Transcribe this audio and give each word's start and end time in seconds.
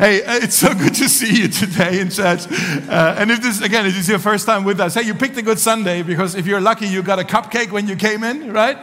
Hey, 0.00 0.22
uh, 0.24 0.36
it's 0.36 0.54
so 0.54 0.72
good 0.72 0.94
to 0.94 1.10
see 1.10 1.42
you 1.42 1.48
today 1.48 2.00
in 2.00 2.08
church. 2.08 2.50
Uh, 2.50 3.16
and 3.18 3.30
if 3.30 3.42
this, 3.42 3.60
again, 3.60 3.84
if 3.84 3.92
this 3.92 4.04
is 4.04 4.08
your 4.08 4.18
first 4.18 4.46
time 4.46 4.64
with 4.64 4.80
us, 4.80 4.94
hey, 4.94 5.02
you 5.02 5.12
picked 5.12 5.36
a 5.36 5.42
good 5.42 5.58
Sunday 5.58 6.00
because 6.00 6.34
if 6.34 6.46
you're 6.46 6.58
lucky, 6.58 6.86
you 6.86 7.02
got 7.02 7.18
a 7.18 7.22
cupcake 7.22 7.70
when 7.70 7.86
you 7.86 7.96
came 7.96 8.24
in, 8.24 8.50
right? 8.50 8.78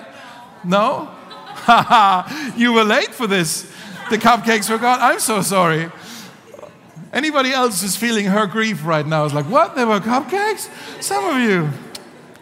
No? 0.64 1.10
you 2.56 2.72
were 2.72 2.84
late 2.84 3.16
for 3.16 3.26
this. 3.26 3.64
The 4.12 4.20
cupcakes 4.20 4.70
were 4.70 4.78
gone. 4.78 5.00
I'm 5.02 5.20
so 5.20 5.42
sorry. 5.42 5.90
Anybody 7.12 7.52
else 7.52 7.81
is 7.81 7.96
feeling 7.96 8.28
her 8.28 8.46
grief 8.46 8.86
right 8.86 9.08
now? 9.08 9.26
It's 9.26 9.34
like, 9.34 9.49
what? 9.49 9.76
There 9.76 9.88
were 9.88 9.99
cupcakes? 9.99 10.70
Some 11.02 11.26
of 11.26 11.42
you. 11.42 11.70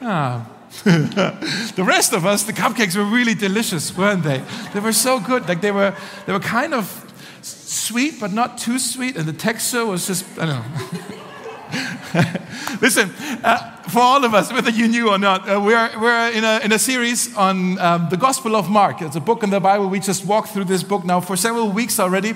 Ah. 0.02 0.52
the 0.84 1.86
rest 1.88 2.12
of 2.12 2.26
us, 2.26 2.44
the 2.44 2.52
cupcakes 2.52 2.98
were 2.98 3.05
really 3.05 3.36
delicious, 3.36 3.98
weren't 3.98 4.23
they? 4.23 4.44
They 4.73 4.82
were 4.82 4.92
so 4.92 5.21
good. 5.21 5.48
Like 5.48 5.62
they 5.62 5.71
were, 5.71 5.96
they 6.26 6.34
were 6.34 6.42
kind 6.42 6.73
of 6.73 7.05
sweet, 7.46 8.20
but 8.20 8.34
not 8.34 8.57
too 8.57 8.80
sweet, 8.80 9.16
and 9.16 9.27
the 9.27 9.34
texture 9.34 9.86
was 9.86 10.07
just, 10.07 10.25
I 10.39 10.45
don't 10.45 10.62
know. 10.62 12.40
Listen, 12.81 13.12
uh, 13.44 13.74
for 13.88 13.99
all 13.99 14.25
of 14.25 14.34
us, 14.34 14.52
whether 14.52 14.70
you 14.70 14.88
knew 14.88 15.09
or 15.09 15.17
not, 15.17 15.48
uh, 15.48 15.62
we're, 15.62 15.99
we're 15.99 16.31
in, 16.31 16.43
a, 16.43 16.59
in 16.63 16.71
a 16.71 16.80
series 16.80 17.35
on 17.35 17.77
um, 17.80 18.07
the 18.09 18.17
Gospel 18.17 18.55
of 18.55 18.70
Mark. 18.70 19.02
It's 19.02 19.16
a 19.16 19.20
book 19.20 19.43
in 19.43 19.52
the 19.52 19.59
Bible. 19.59 19.89
We 19.89 19.99
just 19.99 20.26
walked 20.26 20.49
through 20.49 20.66
this 20.66 20.84
book 20.84 21.05
now 21.05 21.21
for 21.21 21.35
several 21.35 21.70
weeks 21.71 21.99
already. 21.99 22.31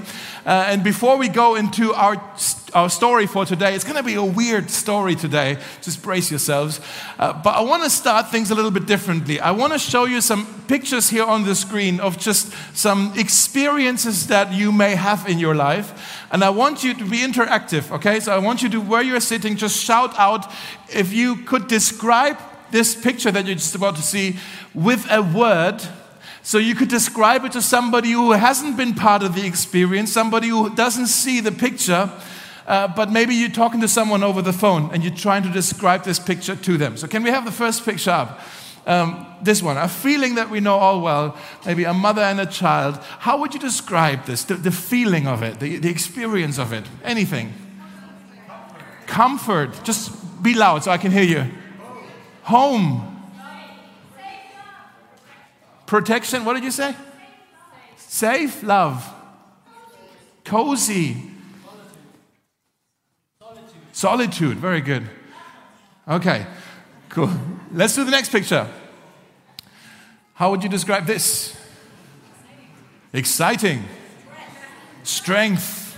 Uh, 0.45 0.67
and 0.67 0.83
before 0.83 1.17
we 1.17 1.27
go 1.27 1.55
into 1.55 1.93
our, 1.93 2.21
our 2.73 2.89
story 2.89 3.25
for 3.25 3.45
today, 3.45 3.73
it's 3.73 3.83
going 3.83 3.97
to 3.97 4.03
be 4.03 4.13
a 4.13 4.23
weird 4.23 4.69
story 4.69 5.15
today. 5.15 5.57
Just 5.81 6.03
brace 6.03 6.29
yourselves. 6.29 6.81
Uh, 7.17 7.33
but 7.33 7.55
I 7.55 7.61
want 7.61 7.83
to 7.83 7.89
start 7.89 8.29
things 8.29 8.51
a 8.51 8.55
little 8.55 8.71
bit 8.71 8.85
differently. 8.85 9.39
I 9.39 9.51
want 9.51 9.73
to 9.73 9.79
show 9.79 10.05
you 10.05 10.21
some 10.21 10.63
pictures 10.67 11.09
here 11.09 11.25
on 11.25 11.45
the 11.45 11.55
screen 11.55 11.99
of 11.99 12.19
just 12.19 12.53
some 12.75 13.13
experiences 13.17 14.27
that 14.27 14.53
you 14.53 14.71
may 14.71 14.95
have 14.95 15.27
in 15.27 15.39
your 15.39 15.55
life. 15.55 16.25
And 16.31 16.43
I 16.43 16.51
want 16.51 16.83
you 16.83 16.93
to 16.93 17.05
be 17.05 17.17
interactive, 17.17 17.91
okay? 17.91 18.19
So 18.19 18.31
I 18.31 18.37
want 18.37 18.61
you 18.61 18.69
to, 18.69 18.79
where 18.79 19.01
you're 19.01 19.19
sitting, 19.19 19.57
just 19.57 19.83
shout 19.83 20.17
out 20.19 20.51
if 20.93 21.11
you 21.11 21.38
could 21.39 21.67
describe 21.67 22.37
this 22.71 22.95
picture 22.95 23.31
that 23.31 23.45
you're 23.45 23.55
just 23.55 23.75
about 23.75 23.95
to 23.95 24.01
see 24.01 24.37
with 24.73 25.05
a 25.11 25.21
word. 25.21 25.81
So 26.41 26.57
you 26.57 26.75
could 26.75 26.89
describe 26.89 27.45
it 27.45 27.51
to 27.53 27.61
somebody 27.61 28.11
who 28.11 28.31
hasn't 28.31 28.77
been 28.77 28.93
part 28.93 29.23
of 29.23 29.35
the 29.35 29.45
experience, 29.45 30.11
somebody 30.11 30.47
who 30.47 30.73
doesn't 30.75 31.07
see 31.07 31.41
the 31.41 31.51
picture, 31.51 32.11
uh, 32.65 32.87
but 32.87 33.11
maybe 33.11 33.33
you're 33.33 33.49
talking 33.49 33.81
to 33.81 33.87
someone 33.87 34.23
over 34.23 34.41
the 34.41 34.53
phone 34.53 34.89
and 34.93 35.03
you're 35.03 35.15
trying 35.15 35.43
to 35.43 35.49
describe 35.49 36.03
this 36.03 36.19
picture 36.19 36.55
to 36.55 36.77
them. 36.77 36.97
So 36.97 37.07
can 37.07 37.23
we 37.23 37.29
have 37.29 37.45
the 37.45 37.51
first 37.51 37.83
picture 37.83 38.11
up? 38.11 38.39
Um, 38.85 39.25
this 39.41 39.61
one, 39.61 39.77
a 39.77 39.87
feeling 39.87 40.35
that 40.35 40.49
we 40.49 40.59
know 40.59 40.75
all 40.75 41.01
well, 41.01 41.37
maybe 41.65 41.83
a 41.83 41.93
mother 41.93 42.21
and 42.21 42.39
a 42.39 42.45
child. 42.45 42.97
How 43.19 43.37
would 43.37 43.53
you 43.53 43.59
describe 43.59 44.25
this? 44.25 44.43
The, 44.43 44.55
the 44.55 44.71
feeling 44.71 45.27
of 45.27 45.43
it, 45.43 45.59
the, 45.59 45.77
the 45.77 45.89
experience 45.89 46.57
of 46.57 46.73
it, 46.73 46.85
anything? 47.03 47.53
Comfort. 49.05 49.83
Just 49.83 50.11
be 50.41 50.53
loud 50.53 50.83
so 50.83 50.91
I 50.91 50.97
can 50.97 51.11
hear 51.11 51.23
you. 51.23 51.51
Home. 52.43 53.05
Protection. 55.85 56.45
What 56.45 56.53
did 56.53 56.63
you 56.63 56.71
say? 56.71 56.95
Safe. 57.97 58.63
Love. 58.63 59.07
Cozy. 60.43 61.17
Solitude. 63.91 64.57
Very 64.57 64.81
good. 64.81 65.07
Okay. 66.07 66.45
Cool. 67.09 67.31
Let's 67.71 67.95
do 67.95 68.03
the 68.03 68.11
next 68.11 68.29
picture. 68.29 68.67
How 70.35 70.51
would 70.51 70.63
you 70.63 70.69
describe 70.69 71.05
this? 71.05 71.55
Exciting. 73.11 73.83
Strength. 75.03 75.97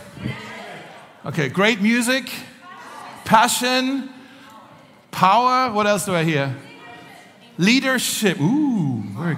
Okay, 1.26 1.50
great 1.50 1.82
music. 1.82 2.32
Passion. 3.26 4.10
Power. 5.22 5.72
What 5.72 5.86
else 5.86 6.06
do 6.06 6.16
I 6.16 6.24
hear? 6.24 6.56
Leadership. 7.60 8.42
Ooh, 8.42 9.04
good. 9.16 9.38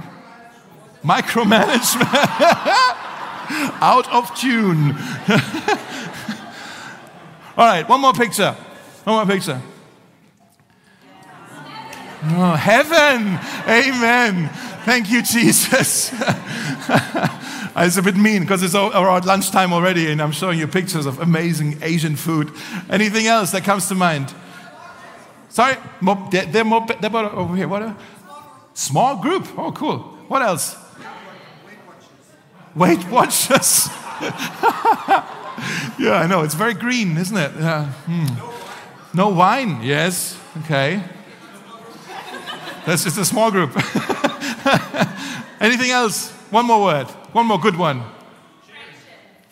Micromanagement. 1.03 2.07
Out 3.81 4.09
of 4.09 4.33
tune. 4.33 4.95
All 7.57 7.67
right, 7.67 7.83
one 7.89 7.99
more 7.99 8.13
picture. 8.13 8.53
One 9.03 9.17
more 9.17 9.25
picture. 9.25 9.61
Oh, 12.27 12.55
heaven. 12.55 13.37
Amen. 13.67 14.47
Thank 14.85 15.11
you, 15.11 15.21
Jesus. 15.21 16.13
it's 17.75 17.97
a 17.97 18.01
bit 18.01 18.15
mean 18.15 18.43
because 18.43 18.63
it's 18.63 18.73
around 18.73 19.25
lunchtime 19.25 19.73
already 19.73 20.09
and 20.09 20.21
I'm 20.21 20.31
showing 20.31 20.59
you 20.59 20.65
pictures 20.65 21.05
of 21.05 21.19
amazing 21.19 21.79
Asian 21.81 22.15
food. 22.15 22.53
Anything 22.89 23.27
else 23.27 23.51
that 23.51 23.65
comes 23.65 23.89
to 23.89 23.95
mind? 23.95 24.33
Sorry? 25.53 25.75
They're, 26.31 26.63
more, 26.63 26.83
they're 26.87 27.15
over 27.15 27.55
here. 27.55 27.67
What? 27.67 27.83
A, 27.83 27.95
Small 28.73 29.17
group. 29.17 29.47
Oh, 29.55 29.71
cool. 29.71 29.99
What 30.27 30.41
else? 30.41 30.75
Weight 32.73 33.07
Watchers. 33.07 33.87
yeah, 35.99 36.23
I 36.23 36.27
know. 36.27 36.41
It's 36.41 36.55
very 36.55 36.73
green, 36.73 37.17
isn't 37.17 37.37
it? 37.37 37.51
Yeah. 37.59 37.85
Hmm. 37.85 39.15
No 39.15 39.29
wine. 39.29 39.83
Yes. 39.83 40.35
Okay. 40.63 41.03
That's 42.87 43.03
just 43.03 43.19
a 43.19 43.25
small 43.25 43.51
group. 43.51 43.69
Anything 45.61 45.91
else? 45.91 46.31
One 46.49 46.65
more 46.65 46.81
word. 46.81 47.05
One 47.31 47.45
more 47.45 47.59
good 47.59 47.75
one. 47.75 48.01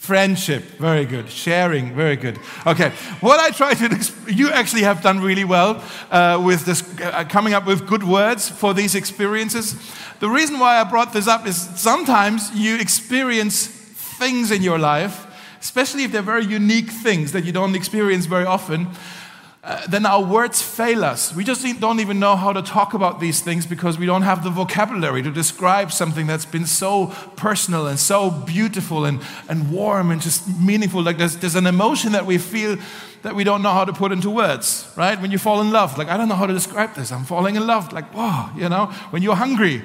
Friendship, 0.02 0.64
very 0.80 1.06
good. 1.06 1.30
Sharing, 1.30 1.94
very 1.94 2.16
good. 2.16 2.40
Okay, 2.66 2.90
what 3.20 3.40
I 3.40 3.52
try 3.52 3.76
to, 3.76 4.34
you 4.34 4.50
actually 4.50 4.82
have 4.82 5.04
done 5.04 5.20
really 5.20 5.44
well 5.44 5.84
uh, 6.10 6.42
with 6.44 6.66
this, 6.66 6.82
uh, 7.02 7.24
coming 7.26 7.54
up 7.54 7.68
with 7.68 7.86
good 7.86 8.04
words 8.04 8.50
for 8.50 8.74
these 8.74 8.96
experiences. 8.96 9.76
The 10.20 10.28
reason 10.28 10.58
why 10.58 10.82
I 10.82 10.86
brought 10.86 11.14
this 11.14 11.28
up 11.28 11.46
is 11.46 11.56
sometimes 11.56 12.50
you 12.56 12.80
experience 12.80 13.68
things 13.68 14.50
in 14.50 14.64
your 14.64 14.80
life, 14.80 15.28
especially 15.60 16.04
if 16.04 16.12
they're 16.12 16.24
very 16.24 16.46
unique 16.46 16.90
things 16.90 17.32
that 17.34 17.46
you 17.46 17.52
don't 17.52 17.76
experience 17.76 18.26
very 18.26 18.46
often 18.46 18.88
uh, 19.64 19.86
then 19.88 20.08
our 20.08 20.24
words 20.24 20.60
fail 20.60 21.06
us. 21.06 21.36
We 21.36 21.44
just 21.44 21.64
don't 21.80 22.00
even 22.00 22.20
know 22.20 22.36
how 22.36 22.52
to 22.52 22.64
talk 22.64 22.96
about 22.96 23.20
these 23.20 23.42
things 23.42 23.68
because 23.68 24.00
we 24.00 24.08
don't 24.08 24.24
have 24.24 24.44
the 24.44 24.50
vocabulary 24.50 25.22
to 25.22 25.30
describe 25.30 25.92
something 25.92 26.26
that's 26.26 26.46
been 26.46 26.66
so 26.66 27.08
personal 27.36 27.86
and 27.86 28.00
so 28.00 28.32
beautiful 28.32 29.06
and, 29.06 29.22
and 29.48 29.72
warm 29.72 30.10
and 30.10 30.20
just 30.20 30.48
meaningful. 30.60 31.04
Like 31.04 31.20
there's, 31.20 31.38
there's 31.38 31.56
an 31.56 31.68
emotion 31.68 32.14
that 32.14 32.26
we 32.26 32.40
feel 32.40 32.78
that 33.22 33.36
we 33.36 33.44
don't 33.44 33.62
know 33.62 33.72
how 33.72 33.86
to 33.86 33.94
put 33.94 34.12
into 34.12 34.32
words, 34.32 34.92
right? 34.98 35.22
When 35.22 35.30
you 35.30 35.38
fall 35.38 35.62
in 35.62 35.70
love, 35.70 35.96
like, 35.96 36.08
I 36.08 36.18
don't 36.18 36.28
know 36.28 36.34
how 36.34 36.48
to 36.48 36.54
describe 36.54 36.96
this. 36.96 37.12
I'm 37.12 37.24
falling 37.24 37.56
in 37.56 37.68
love. 37.68 37.94
Like, 37.94 38.12
wow, 38.16 38.52
you 38.56 38.68
know, 38.68 38.88
when 39.12 39.22
you're 39.22 39.36
hungry 39.36 39.84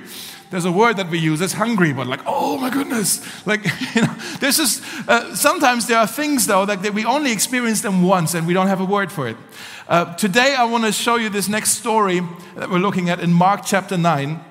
there's 0.51 0.65
a 0.65 0.73
word 0.73 0.97
that 0.97 1.11
we 1.11 1.19
use 1.19 1.41
it's 1.41 1.53
hungry 1.53 1.93
but 1.93 2.07
like 2.07 2.21
oh 2.27 2.59
my 2.59 2.71
goodness. 2.71 3.21
Like 3.47 3.65
you 3.95 4.03
know 4.03 4.15
there's 4.41 4.57
just 4.57 4.83
uh, 5.09 5.35
sometimes 5.35 5.87
there 5.87 5.99
are 5.99 6.07
things 6.07 6.47
though 6.47 6.67
that, 6.67 6.83
that, 6.83 6.95
we 6.95 7.05
only 7.05 7.33
experience 7.33 7.81
them 7.81 8.03
once 8.03 8.35
and 8.35 8.47
we 8.47 8.55
don't 8.55 8.69
have 8.69 8.81
a 8.81 8.85
word 8.85 9.13
for 9.13 9.29
it. 9.29 9.37
Uh, 9.89 10.15
today 10.17 10.55
i 10.59 10.65
want 10.65 10.85
to 10.85 10.93
show 10.93 11.17
you 11.17 11.29
this 11.29 11.49
next 11.49 11.71
story 11.71 12.21
that 12.57 12.69
we're 12.69 12.79
looking 12.79 13.09
at 13.09 13.21
in 13.21 13.33
mark 13.33 13.61
chapter 13.65 13.97
9 13.97 14.45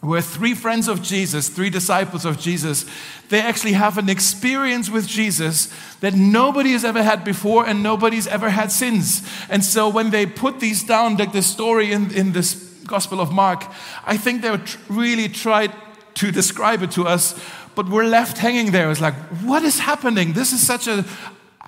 where 0.00 0.20
three 0.20 0.52
friends 0.52 0.88
of 0.88 1.00
jesus 1.00 1.48
three 1.48 1.70
disciples 1.70 2.24
of 2.24 2.40
jesus 2.40 2.86
they 3.28 3.40
actually 3.40 3.74
have 3.74 3.98
an 3.98 4.08
experience 4.08 4.90
with 4.90 5.06
jesus 5.06 5.72
that 6.00 6.14
nobody 6.14 6.72
has 6.72 6.84
ever 6.84 7.02
had 7.02 7.24
before 7.24 7.66
and 7.66 7.82
nobody's 7.82 8.26
ever 8.26 8.50
had 8.50 8.72
since. 8.72 9.22
And 9.48 9.64
so 9.64 9.88
when 9.88 10.10
they 10.10 10.26
put 10.26 10.60
these 10.60 10.82
down 10.82 11.16
like 11.16 11.32
the 11.32 11.42
story 11.42 11.92
in, 11.92 12.12
in 12.12 12.32
this 12.32 12.69
Gospel 12.90 13.20
of 13.20 13.32
Mark, 13.32 13.64
I 14.04 14.18
think 14.18 14.42
they 14.42 14.54
really 14.88 15.28
tried 15.28 15.72
to 16.14 16.30
describe 16.30 16.82
it 16.82 16.90
to 16.90 17.06
us, 17.06 17.40
but 17.74 17.88
we're 17.88 18.04
left 18.04 18.36
hanging 18.36 18.72
there. 18.72 18.90
It's 18.90 19.00
like, 19.00 19.14
what 19.44 19.62
is 19.62 19.78
happening? 19.78 20.34
This 20.34 20.52
is 20.52 20.66
such 20.66 20.86
a 20.88 21.04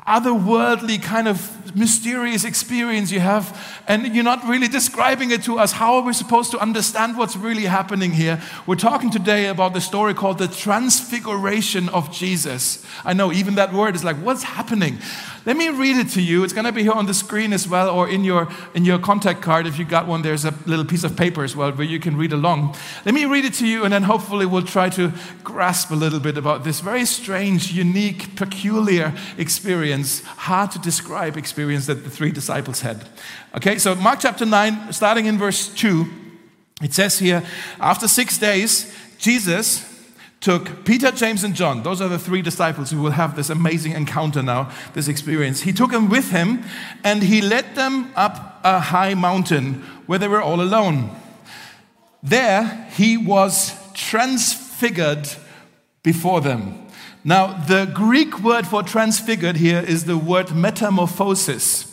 otherworldly 0.06 1.00
kind 1.00 1.28
of 1.28 1.76
mysterious 1.76 2.44
experience 2.44 3.12
you 3.12 3.20
have, 3.20 3.56
and 3.86 4.14
you're 4.14 4.24
not 4.24 4.44
really 4.44 4.66
describing 4.66 5.30
it 5.30 5.44
to 5.44 5.58
us. 5.58 5.72
How 5.72 5.94
are 5.94 6.02
we 6.02 6.12
supposed 6.12 6.50
to 6.50 6.58
understand 6.58 7.16
what's 7.16 7.36
really 7.36 7.66
happening 7.66 8.10
here? 8.10 8.42
We're 8.66 8.74
talking 8.74 9.10
today 9.10 9.46
about 9.46 9.74
the 9.74 9.80
story 9.80 10.12
called 10.12 10.38
the 10.38 10.48
Transfiguration 10.48 11.88
of 11.90 12.10
Jesus. 12.12 12.84
I 13.04 13.12
know 13.12 13.32
even 13.32 13.54
that 13.54 13.72
word 13.72 13.94
is 13.94 14.02
like, 14.02 14.16
what's 14.16 14.42
happening? 14.42 14.98
Let 15.44 15.56
me 15.56 15.70
read 15.70 15.96
it 15.96 16.08
to 16.10 16.22
you. 16.22 16.44
It's 16.44 16.52
going 16.52 16.66
to 16.66 16.72
be 16.72 16.82
here 16.82 16.92
on 16.92 17.06
the 17.06 17.14
screen 17.14 17.52
as 17.52 17.66
well, 17.66 17.90
or 17.90 18.08
in 18.08 18.22
your, 18.22 18.48
in 18.74 18.84
your 18.84 19.00
contact 19.00 19.42
card. 19.42 19.66
If 19.66 19.76
you 19.76 19.84
got 19.84 20.06
one, 20.06 20.22
there's 20.22 20.44
a 20.44 20.54
little 20.66 20.84
piece 20.84 21.02
of 21.02 21.16
paper 21.16 21.42
as 21.42 21.56
well 21.56 21.72
where 21.72 21.86
you 21.86 21.98
can 21.98 22.16
read 22.16 22.32
along. 22.32 22.76
Let 23.04 23.14
me 23.14 23.24
read 23.24 23.44
it 23.44 23.54
to 23.54 23.66
you, 23.66 23.82
and 23.82 23.92
then 23.92 24.04
hopefully 24.04 24.46
we'll 24.46 24.62
try 24.62 24.88
to 24.90 25.12
grasp 25.42 25.90
a 25.90 25.96
little 25.96 26.20
bit 26.20 26.38
about 26.38 26.62
this 26.62 26.78
very 26.78 27.04
strange, 27.04 27.72
unique, 27.72 28.36
peculiar 28.36 29.12
experience, 29.36 30.22
hard 30.22 30.70
to 30.72 30.78
describe 30.78 31.36
experience 31.36 31.86
that 31.86 32.04
the 32.04 32.10
three 32.10 32.30
disciples 32.30 32.82
had. 32.82 33.04
Okay, 33.56 33.78
so 33.78 33.96
Mark 33.96 34.20
chapter 34.20 34.46
9, 34.46 34.92
starting 34.92 35.26
in 35.26 35.38
verse 35.38 35.66
2, 35.74 36.08
it 36.82 36.94
says 36.94 37.18
here, 37.18 37.42
after 37.80 38.06
six 38.06 38.38
days, 38.38 38.94
Jesus 39.18 39.91
took 40.42 40.84
Peter, 40.84 41.12
James, 41.12 41.44
and 41.44 41.54
John. 41.54 41.84
Those 41.84 42.02
are 42.02 42.08
the 42.08 42.18
three 42.18 42.42
disciples 42.42 42.90
who 42.90 43.00
will 43.00 43.12
have 43.12 43.36
this 43.36 43.48
amazing 43.48 43.92
encounter 43.92 44.42
now, 44.42 44.70
this 44.92 45.08
experience. 45.08 45.62
He 45.62 45.72
took 45.72 45.92
them 45.92 46.08
with 46.08 46.30
him 46.30 46.64
and 47.04 47.22
he 47.22 47.40
led 47.40 47.76
them 47.76 48.12
up 48.16 48.60
a 48.64 48.80
high 48.80 49.14
mountain 49.14 49.82
where 50.06 50.18
they 50.18 50.28
were 50.28 50.42
all 50.42 50.60
alone. 50.60 51.16
There 52.22 52.88
he 52.92 53.16
was 53.16 53.74
transfigured 53.94 55.28
before 56.02 56.40
them. 56.40 56.86
Now, 57.24 57.64
the 57.66 57.84
Greek 57.94 58.40
word 58.40 58.66
for 58.66 58.82
transfigured 58.82 59.56
here 59.56 59.78
is 59.78 60.04
the 60.04 60.18
word 60.18 60.52
metamorphosis 60.52 61.91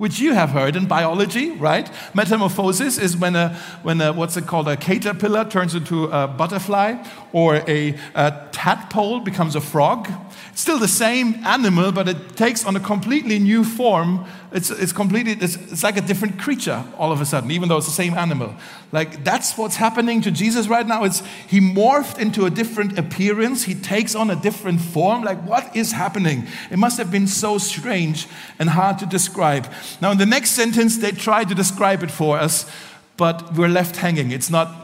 which 0.00 0.18
you 0.18 0.32
have 0.32 0.48
heard 0.48 0.76
in 0.76 0.86
biology, 0.86 1.50
right? 1.50 1.90
Metamorphosis 2.14 2.96
is 2.96 3.18
when 3.18 3.36
a, 3.36 3.50
when 3.82 4.00
a, 4.00 4.14
what's 4.14 4.34
it 4.34 4.46
called, 4.46 4.66
a 4.66 4.74
caterpillar 4.74 5.44
turns 5.44 5.74
into 5.74 6.06
a 6.06 6.26
butterfly, 6.26 6.96
or 7.34 7.56
a, 7.68 7.94
a 8.14 8.48
tadpole 8.50 9.20
becomes 9.20 9.54
a 9.54 9.60
frog. 9.60 10.10
It's 10.52 10.62
still 10.62 10.78
the 10.78 10.88
same 10.88 11.34
animal, 11.44 11.92
but 11.92 12.08
it 12.08 12.34
takes 12.34 12.64
on 12.64 12.76
a 12.76 12.80
completely 12.80 13.38
new 13.38 13.62
form. 13.62 14.24
It's, 14.52 14.70
it's 14.70 14.92
completely, 14.92 15.32
it's, 15.32 15.56
it's 15.56 15.82
like 15.82 15.98
a 15.98 16.00
different 16.00 16.38
creature 16.38 16.82
all 16.96 17.12
of 17.12 17.20
a 17.20 17.26
sudden, 17.26 17.50
even 17.50 17.68
though 17.68 17.76
it's 17.76 17.86
the 17.86 17.92
same 17.92 18.14
animal. 18.14 18.54
Like 18.92 19.22
that's 19.22 19.56
what's 19.56 19.76
happening 19.76 20.20
to 20.22 20.30
Jesus 20.30 20.66
right 20.66 20.86
now. 20.86 21.04
It's 21.04 21.22
he 21.46 21.60
morphed 21.60 22.18
into 22.18 22.46
a 22.46 22.50
different 22.50 22.98
appearance. 22.98 23.62
He 23.64 23.74
takes 23.74 24.16
on 24.16 24.30
a 24.30 24.36
different 24.36 24.80
form. 24.80 25.22
Like 25.22 25.40
what 25.46 25.76
is 25.76 25.92
happening? 25.92 26.48
It 26.70 26.78
must 26.78 26.98
have 26.98 27.10
been 27.10 27.28
so 27.28 27.58
strange 27.58 28.26
and 28.58 28.70
hard 28.70 28.98
to 28.98 29.06
describe. 29.06 29.72
Now 30.00 30.10
in 30.10 30.18
the 30.18 30.26
next 30.26 30.50
sentence, 30.50 30.98
they 30.98 31.12
try 31.12 31.44
to 31.44 31.54
describe 31.54 32.02
it 32.02 32.10
for 32.10 32.38
us, 32.38 32.70
but 33.16 33.54
we're 33.54 33.68
left 33.68 33.96
hanging. 33.96 34.30
It's 34.30 34.50
not 34.50 34.80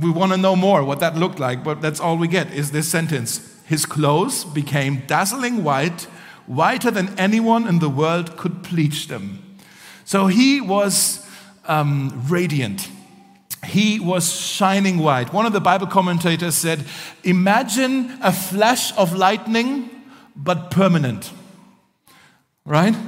we 0.00 0.10
want 0.10 0.32
to 0.32 0.38
know 0.38 0.56
more 0.56 0.82
what 0.82 1.00
that 1.00 1.16
looked 1.16 1.38
like, 1.38 1.62
but 1.62 1.80
that's 1.80 2.00
all 2.00 2.16
we 2.16 2.28
get 2.28 2.52
is 2.52 2.72
this 2.72 2.88
sentence. 2.88 3.50
His 3.66 3.86
clothes 3.86 4.44
became 4.44 5.02
dazzling 5.06 5.62
white, 5.62 6.02
whiter 6.46 6.90
than 6.90 7.18
anyone 7.18 7.66
in 7.68 7.78
the 7.78 7.88
world 7.88 8.36
could 8.36 8.62
bleach 8.62 9.08
them. 9.08 9.56
So 10.04 10.26
he 10.26 10.60
was 10.60 11.26
um, 11.66 12.24
radiant. 12.28 12.88
He 13.64 13.98
was 13.98 14.38
shining 14.38 14.98
white. 14.98 15.32
One 15.32 15.46
of 15.46 15.54
the 15.54 15.60
Bible 15.60 15.86
commentators 15.86 16.54
said, 16.54 16.84
Imagine 17.22 18.18
a 18.20 18.32
flash 18.32 18.94
of 18.98 19.14
lightning, 19.14 19.88
but 20.36 20.70
permanent. 20.70 21.32
Right? 22.66 22.94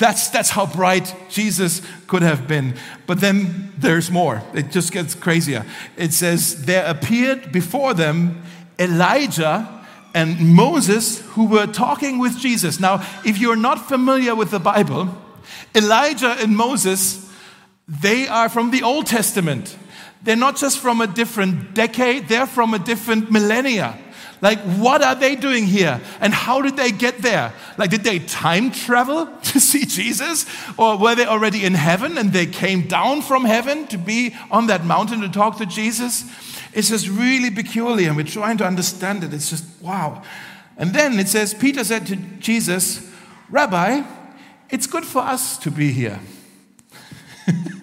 That's, 0.00 0.28
that's 0.28 0.48
how 0.48 0.64
bright 0.64 1.14
Jesus 1.28 1.82
could 2.06 2.22
have 2.22 2.48
been. 2.48 2.74
But 3.06 3.20
then 3.20 3.74
there's 3.76 4.10
more. 4.10 4.42
It 4.54 4.70
just 4.70 4.92
gets 4.92 5.14
crazier. 5.14 5.66
It 5.98 6.14
says, 6.14 6.64
There 6.64 6.86
appeared 6.86 7.52
before 7.52 7.92
them 7.92 8.42
Elijah 8.78 9.68
and 10.14 10.54
Moses 10.54 11.20
who 11.32 11.44
were 11.44 11.66
talking 11.66 12.18
with 12.18 12.38
Jesus. 12.38 12.80
Now, 12.80 13.06
if 13.26 13.36
you're 13.36 13.56
not 13.56 13.88
familiar 13.88 14.34
with 14.34 14.50
the 14.50 14.58
Bible, 14.58 15.14
Elijah 15.74 16.34
and 16.38 16.56
Moses, 16.56 17.30
they 17.86 18.26
are 18.26 18.48
from 18.48 18.70
the 18.70 18.82
Old 18.82 19.06
Testament. 19.06 19.76
They're 20.22 20.34
not 20.34 20.56
just 20.56 20.78
from 20.78 21.02
a 21.02 21.06
different 21.06 21.74
decade, 21.74 22.26
they're 22.26 22.46
from 22.46 22.72
a 22.72 22.78
different 22.78 23.30
millennia. 23.30 23.98
Like, 24.42 24.58
what 24.60 25.02
are 25.02 25.14
they 25.14 25.36
doing 25.36 25.66
here? 25.66 26.00
And 26.20 26.32
how 26.32 26.62
did 26.62 26.76
they 26.76 26.90
get 26.90 27.18
there? 27.18 27.52
Like, 27.76 27.90
did 27.90 28.04
they 28.04 28.20
time 28.20 28.70
travel 28.70 29.26
to 29.42 29.60
see 29.60 29.84
Jesus? 29.84 30.46
Or 30.78 30.96
were 30.96 31.14
they 31.14 31.26
already 31.26 31.64
in 31.64 31.74
heaven 31.74 32.16
and 32.16 32.32
they 32.32 32.46
came 32.46 32.86
down 32.88 33.22
from 33.22 33.44
heaven 33.44 33.86
to 33.88 33.98
be 33.98 34.34
on 34.50 34.66
that 34.68 34.84
mountain 34.84 35.20
to 35.20 35.28
talk 35.28 35.58
to 35.58 35.66
Jesus? 35.66 36.24
It's 36.72 36.88
just 36.88 37.08
really 37.08 37.50
peculiar, 37.50 38.08
and 38.08 38.16
we're 38.16 38.24
trying 38.24 38.56
to 38.58 38.66
understand 38.66 39.24
it. 39.24 39.34
It's 39.34 39.50
just, 39.50 39.64
wow. 39.80 40.22
And 40.76 40.94
then 40.94 41.18
it 41.18 41.28
says, 41.28 41.52
Peter 41.52 41.84
said 41.84 42.06
to 42.06 42.16
Jesus, 42.16 43.10
Rabbi, 43.50 44.02
it's 44.70 44.86
good 44.86 45.04
for 45.04 45.20
us 45.20 45.58
to 45.58 45.70
be 45.70 45.90
here. 45.92 46.20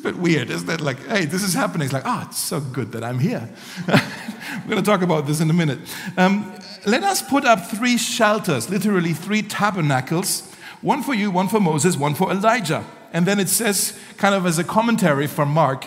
a 0.00 0.02
bit 0.02 0.16
weird, 0.16 0.50
isn't 0.50 0.68
it? 0.68 0.80
Like, 0.80 1.06
hey, 1.06 1.26
this 1.26 1.42
is 1.42 1.54
happening. 1.54 1.84
It's 1.84 1.92
like, 1.92 2.04
oh, 2.06 2.24
it's 2.26 2.38
so 2.38 2.60
good 2.60 2.92
that 2.92 3.04
I'm 3.04 3.18
here. 3.18 3.48
We're 3.88 4.70
going 4.70 4.82
to 4.82 4.82
talk 4.82 5.02
about 5.02 5.26
this 5.26 5.40
in 5.40 5.48
a 5.50 5.54
minute. 5.54 5.78
Um, 6.16 6.52
let 6.86 7.02
us 7.02 7.22
put 7.22 7.44
up 7.44 7.66
three 7.66 7.96
shelters, 7.96 8.68
literally 8.70 9.12
three 9.12 9.42
tabernacles 9.42 10.46
one 10.80 11.02
for 11.02 11.12
you, 11.12 11.30
one 11.30 11.46
for 11.46 11.60
Moses, 11.60 11.96
one 11.96 12.14
for 12.14 12.30
Elijah. 12.30 12.84
And 13.12 13.26
then 13.26 13.38
it 13.38 13.50
says, 13.50 13.98
kind 14.16 14.34
of 14.34 14.46
as 14.46 14.58
a 14.58 14.64
commentary 14.64 15.26
from 15.26 15.50
Mark, 15.50 15.86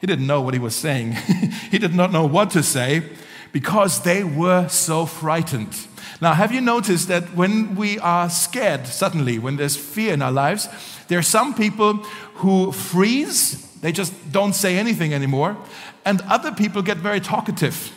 he 0.00 0.06
didn't 0.06 0.26
know 0.26 0.42
what 0.42 0.52
he 0.52 0.60
was 0.60 0.76
saying. 0.76 1.12
he 1.70 1.78
did 1.78 1.94
not 1.94 2.12
know 2.12 2.26
what 2.26 2.50
to 2.50 2.62
say 2.62 3.08
because 3.54 4.00
they 4.00 4.24
were 4.24 4.66
so 4.68 5.06
frightened. 5.06 5.86
Now, 6.20 6.34
have 6.34 6.50
you 6.52 6.60
noticed 6.60 7.06
that 7.06 7.22
when 7.36 7.76
we 7.76 8.00
are 8.00 8.28
scared 8.28 8.88
suddenly, 8.88 9.38
when 9.38 9.56
there's 9.56 9.76
fear 9.76 10.12
in 10.12 10.22
our 10.22 10.32
lives, 10.32 10.68
there 11.06 11.20
are 11.20 11.22
some 11.22 11.54
people 11.54 11.98
who 12.42 12.72
freeze, 12.72 13.64
they 13.80 13.92
just 13.92 14.12
don't 14.32 14.54
say 14.54 14.76
anything 14.76 15.14
anymore, 15.14 15.56
and 16.04 16.20
other 16.22 16.50
people 16.50 16.82
get 16.82 16.96
very 16.96 17.20
talkative. 17.20 17.92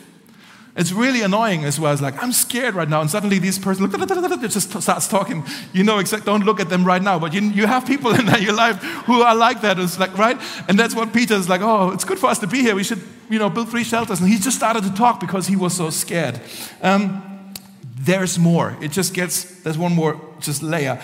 It's 0.78 0.92
really 0.92 1.22
annoying 1.22 1.64
as 1.64 1.80
well. 1.80 1.92
It's 1.92 2.00
like, 2.00 2.22
I'm 2.22 2.30
scared 2.30 2.76
right 2.76 2.88
now. 2.88 3.00
And 3.00 3.10
suddenly 3.10 3.40
this 3.40 3.58
person 3.58 3.90
just 4.48 4.80
starts 4.80 5.08
talking. 5.08 5.44
You 5.72 5.82
know, 5.82 5.98
exactly, 5.98 6.24
don't 6.24 6.44
look 6.44 6.60
at 6.60 6.68
them 6.68 6.84
right 6.84 7.02
now. 7.02 7.18
But 7.18 7.34
you, 7.34 7.40
you 7.40 7.66
have 7.66 7.84
people 7.84 8.14
in 8.14 8.26
your 8.40 8.54
life 8.54 8.80
who 9.06 9.20
are 9.22 9.34
like 9.34 9.60
that. 9.62 9.80
It's 9.80 9.98
like, 9.98 10.16
right? 10.16 10.40
And 10.68 10.78
that's 10.78 10.94
what 10.94 11.12
Peter 11.12 11.34
is 11.34 11.48
like, 11.48 11.62
oh, 11.62 11.90
it's 11.90 12.04
good 12.04 12.20
for 12.20 12.28
us 12.28 12.38
to 12.38 12.46
be 12.46 12.60
here. 12.60 12.76
We 12.76 12.84
should, 12.84 13.02
you 13.28 13.40
know, 13.40 13.50
build 13.50 13.70
three 13.70 13.82
shelters. 13.82 14.20
And 14.20 14.28
he 14.28 14.38
just 14.38 14.56
started 14.56 14.84
to 14.84 14.94
talk 14.94 15.18
because 15.18 15.48
he 15.48 15.56
was 15.56 15.76
so 15.76 15.90
scared. 15.90 16.40
Um, 16.80 17.52
there's 17.96 18.38
more. 18.38 18.76
It 18.80 18.92
just 18.92 19.14
gets, 19.14 19.62
there's 19.62 19.78
one 19.78 19.96
more 19.96 20.20
just 20.38 20.62
layer. 20.62 21.02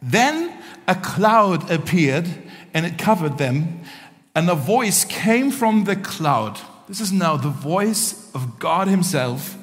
Then 0.00 0.56
a 0.88 0.94
cloud 0.94 1.70
appeared 1.70 2.26
and 2.72 2.86
it 2.86 2.96
covered 2.96 3.36
them. 3.36 3.82
And 4.34 4.48
a 4.48 4.54
voice 4.54 5.04
came 5.04 5.50
from 5.50 5.84
the 5.84 5.96
cloud. 5.96 6.58
This 6.88 7.00
is 7.00 7.12
now 7.12 7.36
the 7.36 7.48
voice 7.48 8.30
of 8.34 8.58
God 8.58 8.88
Himself. 8.88 9.56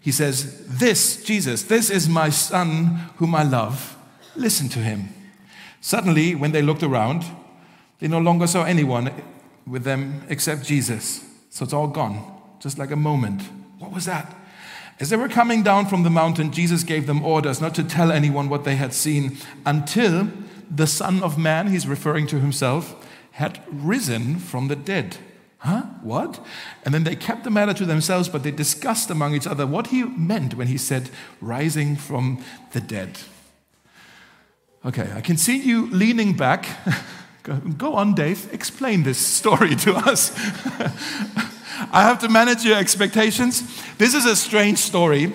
He 0.00 0.12
says, 0.12 0.66
This, 0.66 1.22
Jesus, 1.22 1.62
this 1.62 1.88
is 1.88 2.08
my 2.08 2.28
Son 2.30 2.86
whom 3.16 3.34
I 3.34 3.42
love. 3.42 3.96
Listen 4.36 4.68
to 4.70 4.80
him. 4.80 5.08
Suddenly, 5.80 6.34
when 6.34 6.52
they 6.52 6.62
looked 6.62 6.82
around, 6.82 7.24
they 8.00 8.08
no 8.08 8.18
longer 8.18 8.46
saw 8.46 8.64
anyone 8.64 9.12
with 9.66 9.84
them 9.84 10.22
except 10.28 10.64
Jesus. 10.64 11.24
So 11.50 11.64
it's 11.64 11.72
all 11.72 11.86
gone, 11.86 12.22
just 12.58 12.78
like 12.78 12.90
a 12.90 12.96
moment. 12.96 13.42
What 13.78 13.92
was 13.92 14.06
that? 14.06 14.34
As 15.00 15.10
they 15.10 15.16
were 15.16 15.28
coming 15.28 15.62
down 15.62 15.86
from 15.86 16.02
the 16.02 16.10
mountain, 16.10 16.52
Jesus 16.52 16.84
gave 16.84 17.06
them 17.06 17.24
orders 17.24 17.60
not 17.60 17.74
to 17.76 17.84
tell 17.84 18.12
anyone 18.12 18.48
what 18.48 18.64
they 18.64 18.76
had 18.76 18.92
seen 18.92 19.38
until 19.66 20.28
the 20.70 20.86
Son 20.86 21.22
of 21.22 21.38
Man, 21.38 21.68
he's 21.68 21.86
referring 21.86 22.26
to 22.28 22.40
himself, 22.40 22.94
had 23.32 23.62
risen 23.70 24.38
from 24.38 24.68
the 24.68 24.76
dead. 24.76 25.16
Huh? 25.64 25.84
What? 26.02 26.44
And 26.84 26.92
then 26.92 27.04
they 27.04 27.16
kept 27.16 27.44
the 27.44 27.50
matter 27.50 27.72
to 27.72 27.86
themselves, 27.86 28.28
but 28.28 28.42
they 28.42 28.50
discussed 28.50 29.08
among 29.08 29.34
each 29.34 29.46
other 29.46 29.66
what 29.66 29.86
he 29.86 30.02
meant 30.04 30.54
when 30.54 30.66
he 30.66 30.76
said, 30.76 31.08
rising 31.40 31.96
from 31.96 32.44
the 32.72 32.82
dead. 32.82 33.18
Okay, 34.84 35.10
I 35.16 35.22
can 35.22 35.38
see 35.38 35.56
you 35.56 35.86
leaning 35.86 36.36
back. 36.36 36.68
Go 37.78 37.94
on, 37.94 38.14
Dave, 38.14 38.52
explain 38.52 39.04
this 39.04 39.18
story 39.18 39.74
to 39.76 39.94
us. 39.94 40.32
I 41.90 42.02
have 42.02 42.18
to 42.18 42.28
manage 42.28 42.62
your 42.62 42.76
expectations. 42.76 43.62
This 43.96 44.14
is 44.14 44.26
a 44.26 44.36
strange 44.36 44.78
story, 44.78 45.32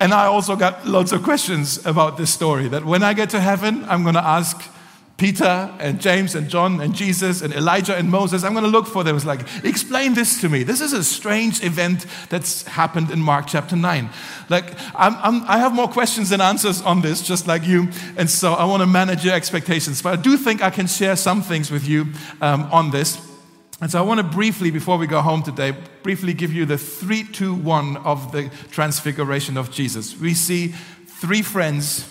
and 0.00 0.12
I 0.12 0.26
also 0.26 0.56
got 0.56 0.88
lots 0.88 1.12
of 1.12 1.22
questions 1.22 1.86
about 1.86 2.16
this 2.16 2.34
story. 2.34 2.66
That 2.66 2.84
when 2.84 3.04
I 3.04 3.14
get 3.14 3.30
to 3.30 3.40
heaven, 3.40 3.84
I'm 3.88 4.02
going 4.02 4.16
to 4.16 4.24
ask 4.24 4.60
Peter 5.18 5.74
and 5.80 6.00
James 6.00 6.36
and 6.36 6.48
John 6.48 6.80
and 6.80 6.94
Jesus 6.94 7.42
and 7.42 7.52
Elijah 7.52 7.96
and 7.96 8.08
Moses. 8.08 8.44
I'm 8.44 8.52
going 8.52 8.64
to 8.64 8.70
look 8.70 8.86
for 8.86 9.02
them. 9.02 9.16
It's 9.16 9.24
like, 9.26 9.40
explain 9.64 10.14
this 10.14 10.40
to 10.42 10.48
me. 10.48 10.62
This 10.62 10.80
is 10.80 10.92
a 10.92 11.02
strange 11.02 11.62
event 11.64 12.06
that's 12.30 12.62
happened 12.62 13.10
in 13.10 13.20
Mark 13.20 13.48
chapter 13.48 13.74
9. 13.74 14.10
Like, 14.48 14.72
I'm, 14.94 15.16
I'm, 15.16 15.42
i 15.48 15.58
have 15.58 15.74
more 15.74 15.88
questions 15.88 16.30
than 16.30 16.40
answers 16.40 16.80
on 16.82 17.02
this, 17.02 17.20
just 17.20 17.48
like 17.48 17.66
you. 17.66 17.88
And 18.16 18.30
so 18.30 18.52
I 18.52 18.64
want 18.64 18.80
to 18.82 18.86
manage 18.86 19.24
your 19.24 19.34
expectations. 19.34 20.00
But 20.00 20.20
I 20.20 20.22
do 20.22 20.36
think 20.36 20.62
I 20.62 20.70
can 20.70 20.86
share 20.86 21.16
some 21.16 21.42
things 21.42 21.68
with 21.68 21.88
you 21.88 22.06
um, 22.40 22.68
on 22.70 22.92
this. 22.92 23.20
And 23.80 23.90
so 23.90 23.98
I 23.98 24.02
want 24.02 24.18
to 24.18 24.24
briefly, 24.24 24.70
before 24.70 24.98
we 24.98 25.08
go 25.08 25.20
home 25.20 25.42
today, 25.42 25.74
briefly 26.04 26.32
give 26.32 26.52
you 26.52 26.64
the 26.64 26.78
three, 26.78 27.24
two, 27.24 27.54
one 27.54 27.96
of 27.98 28.30
the 28.30 28.52
transfiguration 28.70 29.56
of 29.56 29.72
Jesus. 29.72 30.16
We 30.16 30.34
see 30.34 30.68
three 31.06 31.42
friends, 31.42 32.08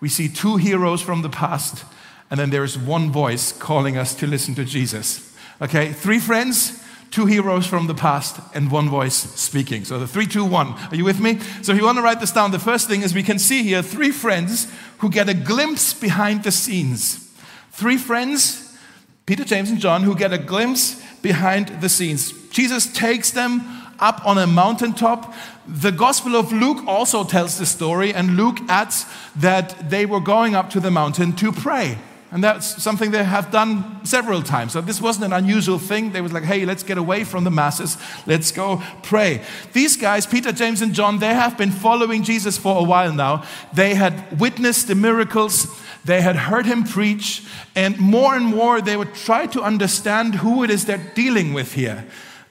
we 0.00 0.10
see 0.10 0.28
two 0.28 0.56
heroes 0.56 1.00
from 1.00 1.22
the 1.22 1.30
past 1.30 1.86
and 2.30 2.40
then 2.40 2.50
there 2.50 2.64
is 2.64 2.76
one 2.76 3.10
voice 3.10 3.52
calling 3.52 3.96
us 3.96 4.14
to 4.16 4.26
listen 4.26 4.54
to 4.56 4.64
Jesus. 4.64 5.34
Okay, 5.62 5.92
three 5.92 6.18
friends, 6.18 6.82
two 7.10 7.26
heroes 7.26 7.66
from 7.66 7.86
the 7.86 7.94
past, 7.94 8.40
and 8.54 8.70
one 8.70 8.88
voice 8.90 9.14
speaking. 9.14 9.84
So 9.84 9.98
the 9.98 10.06
three, 10.06 10.26
two, 10.26 10.44
one. 10.44 10.72
Are 10.72 10.94
you 10.94 11.04
with 11.04 11.20
me? 11.20 11.38
So 11.62 11.72
if 11.72 11.78
you 11.78 11.84
want 11.84 11.98
to 11.98 12.02
write 12.02 12.20
this 12.20 12.32
down, 12.32 12.50
the 12.50 12.58
first 12.58 12.88
thing 12.88 13.02
is 13.02 13.14
we 13.14 13.22
can 13.22 13.38
see 13.38 13.62
here 13.62 13.82
three 13.82 14.10
friends 14.10 14.70
who 14.98 15.08
get 15.08 15.28
a 15.28 15.34
glimpse 15.34 15.94
behind 15.94 16.44
the 16.44 16.52
scenes. 16.52 17.30
Three 17.70 17.96
friends, 17.96 18.76
Peter, 19.24 19.44
James, 19.44 19.70
and 19.70 19.78
John, 19.78 20.02
who 20.02 20.14
get 20.14 20.32
a 20.32 20.38
glimpse 20.38 21.02
behind 21.22 21.68
the 21.80 21.88
scenes. 21.88 22.32
Jesus 22.48 22.92
takes 22.92 23.30
them 23.30 23.62
up 23.98 24.24
on 24.26 24.38
a 24.38 24.46
mountaintop. 24.46 25.34
The 25.66 25.92
Gospel 25.92 26.36
of 26.36 26.52
Luke 26.52 26.86
also 26.86 27.24
tells 27.24 27.58
the 27.58 27.66
story, 27.66 28.12
and 28.12 28.36
Luke 28.36 28.58
adds 28.68 29.06
that 29.36 29.90
they 29.90 30.06
were 30.06 30.20
going 30.20 30.54
up 30.54 30.70
to 30.70 30.80
the 30.80 30.90
mountain 30.90 31.34
to 31.36 31.52
pray. 31.52 31.98
And 32.36 32.44
that's 32.44 32.82
something 32.82 33.12
they 33.12 33.24
have 33.24 33.50
done 33.50 34.04
several 34.04 34.42
times. 34.42 34.72
So 34.74 34.82
this 34.82 35.00
wasn't 35.00 35.24
an 35.24 35.32
unusual 35.32 35.78
thing. 35.78 36.12
They 36.12 36.20
was 36.20 36.34
like, 36.34 36.44
hey, 36.44 36.66
let's 36.66 36.82
get 36.82 36.98
away 36.98 37.24
from 37.24 37.44
the 37.44 37.50
masses. 37.50 37.96
Let's 38.26 38.52
go 38.52 38.82
pray. 39.02 39.42
These 39.72 39.96
guys, 39.96 40.26
Peter, 40.26 40.52
James, 40.52 40.82
and 40.82 40.92
John, 40.92 41.18
they 41.18 41.32
have 41.32 41.56
been 41.56 41.70
following 41.70 42.22
Jesus 42.22 42.58
for 42.58 42.78
a 42.78 42.82
while 42.82 43.10
now. 43.10 43.44
They 43.72 43.94
had 43.94 44.38
witnessed 44.38 44.86
the 44.86 44.94
miracles. 44.94 45.66
They 46.04 46.20
had 46.20 46.36
heard 46.36 46.66
him 46.66 46.84
preach. 46.84 47.42
And 47.74 47.98
more 47.98 48.34
and 48.34 48.44
more, 48.44 48.82
they 48.82 48.98
would 48.98 49.14
try 49.14 49.46
to 49.46 49.62
understand 49.62 50.34
who 50.34 50.62
it 50.62 50.68
is 50.68 50.84
they're 50.84 51.10
dealing 51.14 51.54
with 51.54 51.72
here. 51.72 52.04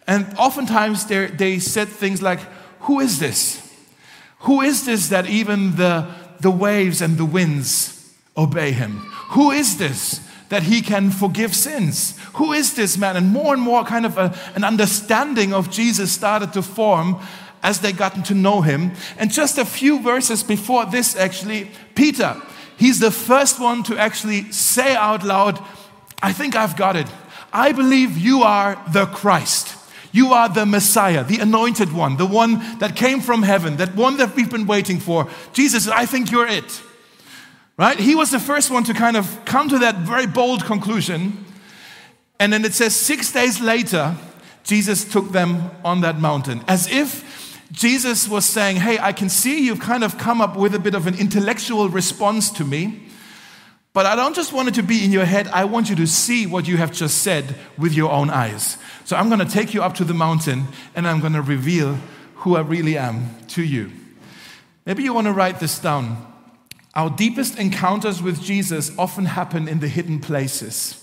And 0.08 0.26
oftentimes, 0.40 1.06
they 1.06 1.60
said 1.60 1.90
things 1.90 2.24
like, 2.24 2.40
who 2.80 3.02
is 3.02 3.20
this? 3.20 3.62
Who 4.40 4.62
is 4.62 4.88
this 4.88 5.10
that 5.10 5.28
even 5.28 5.76
the, 5.76 6.08
the 6.40 6.50
waves 6.50 7.04
and 7.04 7.20
the 7.20 7.26
winds 7.26 8.12
obey 8.36 8.72
him? 8.72 9.12
Who 9.30 9.52
is 9.52 9.78
this 9.78 10.22
that 10.50 10.64
he 10.64 10.82
can 10.82 11.12
forgive 11.12 11.56
sins? 11.56 12.18
Who 12.34 12.54
is 12.54 12.76
this 12.76 12.98
man? 12.98 13.18
And 13.18 13.30
more 13.30 13.54
and 13.54 13.62
more, 13.62 13.84
kind 13.84 14.06
of 14.06 14.18
a, 14.18 14.38
an 14.56 14.64
understanding 14.64 15.54
of 15.54 15.72
Jesus 15.72 16.12
started 16.12 16.54
to 16.54 16.62
form 16.62 17.20
as 17.64 17.80
they 17.80 17.92
gotten 17.92 18.22
to 18.24 18.36
know 18.36 18.62
him. 18.62 18.92
And 19.18 19.32
just 19.32 19.58
a 19.58 19.66
few 19.66 20.00
verses 20.00 20.44
before 20.44 20.86
this, 20.86 21.16
actually, 21.16 21.72
Peter, 21.96 22.40
he's 22.78 23.00
the 23.00 23.12
first 23.12 23.60
one 23.60 23.82
to 23.84 23.98
actually 23.98 24.52
say 24.52 24.96
out 24.96 25.24
loud, 25.24 25.60
I 26.22 26.32
think 26.32 26.56
I've 26.56 26.78
got 26.78 26.96
it. 26.96 27.08
I 27.52 27.72
believe 27.72 28.18
you 28.18 28.44
are 28.44 28.82
the 28.92 29.08
Christ. 29.08 29.76
You 30.12 30.34
are 30.34 30.48
the 30.48 30.66
Messiah, 30.66 31.24
the 31.24 31.40
anointed 31.40 31.92
one, 31.92 32.18
the 32.18 32.26
one 32.26 32.78
that 32.80 32.96
came 32.96 33.20
from 33.20 33.44
heaven, 33.44 33.78
that 33.78 33.96
one 33.96 34.18
that 34.18 34.36
we've 34.36 34.50
been 34.50 34.68
waiting 34.68 35.00
for. 35.00 35.28
Jesus, 35.52 35.88
I 35.88 36.06
think 36.06 36.32
you're 36.32 36.48
it. 36.48 36.82
Right? 37.78 38.00
He 38.00 38.16
was 38.16 38.32
the 38.32 38.40
first 38.40 38.72
one 38.72 38.84
to 38.86 38.94
kind 38.94 39.18
of 39.18 39.44
come 39.46 39.68
to 39.70 39.80
that 39.80 39.98
very 39.98 40.28
bold 40.28 40.64
conclusion. 40.64 41.46
And 42.40 42.54
then 42.54 42.64
it 42.64 42.74
says, 42.74 42.96
six 42.96 43.32
days 43.32 43.60
later, 43.60 44.16
Jesus 44.64 45.06
took 45.06 45.32
them 45.32 45.72
on 45.84 46.02
that 46.02 46.20
mountain, 46.20 46.64
as 46.68 46.88
if 46.88 47.60
Jesus 47.72 48.28
was 48.28 48.46
saying, 48.46 48.78
Hey, 48.78 48.98
I 49.00 49.12
can 49.12 49.30
see 49.30 49.66
you've 49.66 49.80
kind 49.80 50.04
of 50.04 50.18
come 50.18 50.42
up 50.42 50.56
with 50.56 50.74
a 50.74 50.80
bit 50.80 50.96
of 50.96 51.08
an 51.08 51.16
intellectual 51.16 51.90
response 51.90 52.50
to 52.52 52.64
me, 52.64 53.04
but 53.94 54.06
I 54.06 54.16
don't 54.16 54.36
just 54.36 54.54
want 54.54 54.68
it 54.70 54.76
to 54.76 54.84
be 54.84 55.04
in 55.06 55.12
your 55.12 55.26
head. 55.26 55.48
I 55.50 55.66
want 55.66 55.90
you 55.90 55.96
to 55.98 56.08
see 56.08 56.48
what 56.48 56.68
you 56.68 56.78
have 56.78 56.92
just 56.92 57.20
said 57.20 57.56
with 57.78 57.94
your 57.94 58.12
own 58.12 58.30
eyes. 58.30 58.78
So 59.06 59.16
I'm 59.16 59.30
going 59.30 59.40
to 59.40 59.46
take 59.46 59.74
you 59.74 59.84
up 59.84 59.96
to 59.96 60.04
the 60.04 60.14
mountain 60.14 60.66
and 60.96 61.08
I'm 61.08 61.22
going 61.22 61.34
to 61.34 61.42
reveal 61.42 61.98
who 62.36 62.56
I 62.56 62.62
really 62.62 62.98
am 62.98 63.36
to 63.50 63.64
you. 63.64 63.92
Maybe 64.86 65.04
you 65.04 65.14
want 65.14 65.28
to 65.28 65.34
write 65.34 65.60
this 65.60 65.80
down. 65.80 66.35
Our 66.96 67.10
deepest 67.10 67.60
encounters 67.60 68.22
with 68.22 68.42
Jesus 68.42 68.98
often 68.98 69.26
happen 69.26 69.68
in 69.68 69.80
the 69.80 69.88
hidden 69.88 70.20
places. 70.20 71.02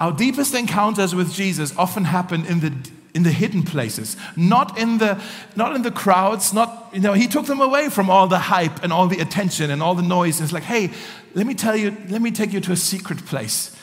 Our 0.00 0.12
deepest 0.12 0.54
encounters 0.54 1.14
with 1.14 1.32
Jesus 1.32 1.76
often 1.76 2.04
happen 2.04 2.44
in 2.44 2.60
the 2.60 2.72
in 3.14 3.22
the 3.22 3.32
hidden 3.32 3.62
places, 3.62 4.14
not 4.36 4.76
in 4.76 4.98
the 4.98 5.22
not 5.54 5.74
in 5.74 5.80
the 5.82 5.90
crowds, 5.90 6.52
not 6.52 6.90
you 6.92 7.00
know, 7.00 7.14
he 7.14 7.26
took 7.26 7.46
them 7.46 7.60
away 7.60 7.88
from 7.88 8.10
all 8.10 8.26
the 8.26 8.38
hype 8.38 8.82
and 8.82 8.92
all 8.92 9.06
the 9.06 9.20
attention 9.20 9.70
and 9.70 9.82
all 9.82 9.94
the 9.94 10.02
noise. 10.02 10.40
It's 10.40 10.52
like, 10.52 10.64
hey, 10.64 10.90
let 11.34 11.46
me 11.46 11.54
tell 11.54 11.76
you, 11.76 11.96
let 12.08 12.20
me 12.20 12.30
take 12.30 12.52
you 12.52 12.60
to 12.60 12.72
a 12.72 12.76
secret 12.76 13.24
place. 13.24 13.74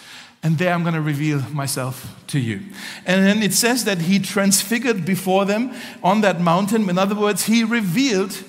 And 0.44 0.58
there 0.58 0.74
I'm 0.74 0.84
going 0.84 0.94
to 0.94 1.02
reveal 1.02 1.40
myself 1.52 2.22
to 2.28 2.40
you. 2.40 2.60
And 3.06 3.26
then 3.26 3.42
it 3.42 3.54
says 3.54 3.86
that 3.86 4.02
he 4.02 4.20
transfigured 4.20 5.06
before 5.06 5.46
them 5.46 5.74
on 6.04 6.22
that 6.22 6.42
mountain. 6.42 6.90
In 6.90 6.98
other 6.98 7.16
words, 7.16 7.46
he 7.46 7.64
revealed 7.64 8.44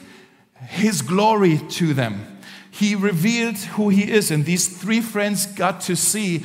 his 0.66 1.02
glory 1.02 1.58
to 1.70 1.94
them 1.94 2.33
he 2.74 2.96
revealed 2.96 3.56
who 3.56 3.88
he 3.88 4.10
is. 4.10 4.32
And 4.32 4.44
these 4.44 4.66
three 4.66 5.00
friends 5.00 5.46
got 5.46 5.80
to 5.82 5.94
see 5.94 6.44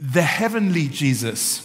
the 0.00 0.22
heavenly 0.22 0.88
Jesus. 0.88 1.62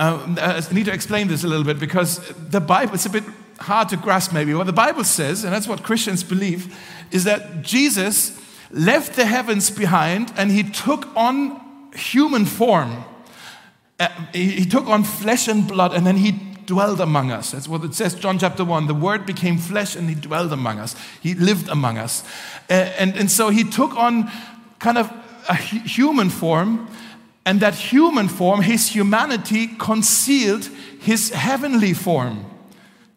Uh, 0.00 0.34
I 0.36 0.74
need 0.74 0.86
to 0.86 0.92
explain 0.92 1.28
this 1.28 1.44
a 1.44 1.48
little 1.48 1.64
bit 1.64 1.78
because 1.78 2.18
the 2.50 2.60
Bible, 2.60 2.94
it's 2.94 3.06
a 3.06 3.10
bit 3.10 3.24
hard 3.60 3.88
to 3.90 3.96
grasp 3.96 4.32
maybe. 4.32 4.52
What 4.52 4.66
the 4.66 4.72
Bible 4.72 5.04
says, 5.04 5.44
and 5.44 5.52
that's 5.52 5.68
what 5.68 5.84
Christians 5.84 6.24
believe, 6.24 6.76
is 7.12 7.22
that 7.22 7.62
Jesus 7.62 8.40
left 8.72 9.14
the 9.14 9.24
heavens 9.24 9.70
behind 9.70 10.32
and 10.36 10.50
he 10.50 10.64
took 10.64 11.06
on 11.16 11.90
human 11.94 12.46
form. 12.46 13.04
Uh, 14.00 14.08
he 14.32 14.64
took 14.64 14.88
on 14.88 15.04
flesh 15.04 15.46
and 15.46 15.68
blood 15.68 15.94
and 15.94 16.04
then 16.04 16.16
he 16.16 16.40
dwelled 16.68 17.00
among 17.00 17.32
us. 17.32 17.52
That's 17.52 17.66
what 17.66 17.82
it 17.82 17.94
says, 17.94 18.14
John 18.14 18.38
chapter 18.38 18.62
1. 18.62 18.86
The 18.86 18.94
Word 18.94 19.24
became 19.24 19.56
flesh 19.56 19.96
and 19.96 20.08
He 20.08 20.14
dwelled 20.14 20.52
among 20.52 20.78
us. 20.78 20.94
He 21.20 21.34
lived 21.34 21.68
among 21.68 21.96
us. 21.98 22.22
And, 22.68 22.90
and, 22.98 23.16
and 23.16 23.30
so 23.30 23.48
He 23.48 23.64
took 23.64 23.96
on 23.96 24.30
kind 24.78 24.98
of 24.98 25.10
a 25.48 25.54
human 25.54 26.28
form, 26.28 26.86
and 27.46 27.60
that 27.60 27.74
human 27.74 28.28
form, 28.28 28.60
His 28.60 28.88
humanity, 28.88 29.68
concealed 29.78 30.66
His 31.00 31.30
heavenly 31.30 31.94
form. 31.94 32.44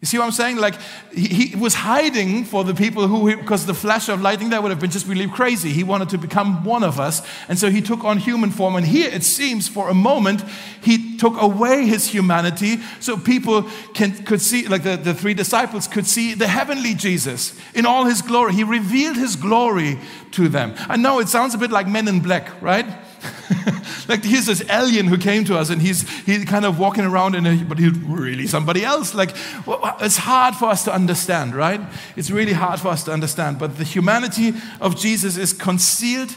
You 0.02 0.06
see 0.06 0.18
what 0.18 0.24
I'm 0.24 0.32
saying? 0.32 0.56
Like 0.56 0.74
he, 1.14 1.28
he 1.28 1.56
was 1.56 1.74
hiding 1.74 2.44
for 2.44 2.64
the 2.64 2.74
people 2.74 3.06
who, 3.06 3.36
because 3.36 3.66
the 3.66 3.72
flash 3.72 4.08
of 4.08 4.20
lightning 4.20 4.50
that 4.50 4.60
would 4.60 4.70
have 4.70 4.80
been 4.80 4.90
just 4.90 5.06
really 5.06 5.28
crazy. 5.28 5.70
He 5.70 5.84
wanted 5.84 6.08
to 6.08 6.18
become 6.18 6.64
one 6.64 6.82
of 6.82 6.98
us, 6.98 7.22
and 7.48 7.56
so 7.56 7.70
he 7.70 7.80
took 7.80 8.02
on 8.02 8.18
human 8.18 8.50
form. 8.50 8.74
And 8.74 8.84
here 8.84 9.08
it 9.08 9.22
seems, 9.22 9.68
for 9.68 9.88
a 9.88 9.94
moment, 9.94 10.42
he 10.82 11.16
took 11.18 11.40
away 11.40 11.86
his 11.86 12.08
humanity, 12.08 12.78
so 12.98 13.16
people 13.16 13.62
can, 13.94 14.24
could 14.24 14.40
see, 14.40 14.66
like 14.66 14.82
the, 14.82 14.96
the 14.96 15.14
three 15.14 15.34
disciples 15.34 15.86
could 15.86 16.06
see 16.06 16.34
the 16.34 16.48
heavenly 16.48 16.94
Jesus 16.94 17.56
in 17.72 17.86
all 17.86 18.04
his 18.04 18.22
glory. 18.22 18.54
He 18.54 18.64
revealed 18.64 19.16
his 19.16 19.36
glory 19.36 20.00
to 20.32 20.48
them. 20.48 20.74
I 20.88 20.96
know 20.96 21.20
it 21.20 21.28
sounds 21.28 21.54
a 21.54 21.58
bit 21.58 21.70
like 21.70 21.86
Men 21.86 22.08
in 22.08 22.18
Black, 22.18 22.60
right? 22.60 22.86
like 24.08 24.24
here's 24.24 24.46
this 24.46 24.62
alien 24.68 25.06
who 25.06 25.16
came 25.16 25.44
to 25.44 25.56
us 25.56 25.70
and 25.70 25.80
he's 25.80 26.08
he's 26.24 26.44
kind 26.44 26.64
of 26.64 26.78
walking 26.78 27.04
around 27.04 27.34
in 27.34 27.46
a, 27.46 27.56
but 27.64 27.78
he's 27.78 27.96
really 27.98 28.46
somebody 28.46 28.84
else. 28.84 29.14
Like 29.14 29.34
well, 29.66 29.96
it's 30.00 30.16
hard 30.16 30.54
for 30.54 30.66
us 30.66 30.84
to 30.84 30.94
understand, 30.94 31.54
right? 31.54 31.80
It's 32.16 32.30
really 32.30 32.52
hard 32.52 32.80
for 32.80 32.88
us 32.88 33.04
to 33.04 33.12
understand. 33.12 33.58
But 33.58 33.78
the 33.78 33.84
humanity 33.84 34.54
of 34.80 34.96
Jesus 34.96 35.36
is 35.36 35.52
concealed. 35.52 36.34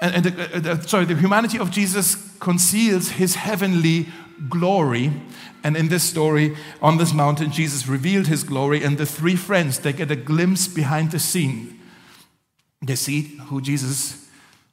And, 0.00 0.26
and 0.26 0.66
uh, 0.66 0.70
uh, 0.70 0.80
sorry, 0.82 1.06
the 1.06 1.16
humanity 1.16 1.58
of 1.58 1.70
Jesus 1.70 2.16
conceals 2.38 3.10
his 3.10 3.34
heavenly 3.34 4.06
glory. 4.48 5.12
And 5.64 5.76
in 5.76 5.88
this 5.88 6.04
story, 6.04 6.54
on 6.80 6.98
this 6.98 7.12
mountain, 7.12 7.50
Jesus 7.50 7.88
revealed 7.88 8.28
his 8.28 8.44
glory, 8.44 8.84
and 8.84 8.98
the 8.98 9.06
three 9.06 9.34
friends 9.34 9.80
they 9.80 9.92
get 9.92 10.10
a 10.10 10.16
glimpse 10.16 10.68
behind 10.68 11.10
the 11.10 11.18
scene. 11.18 11.80
They 12.82 12.94
see 12.94 13.22
who 13.48 13.60
Jesus 13.60 14.25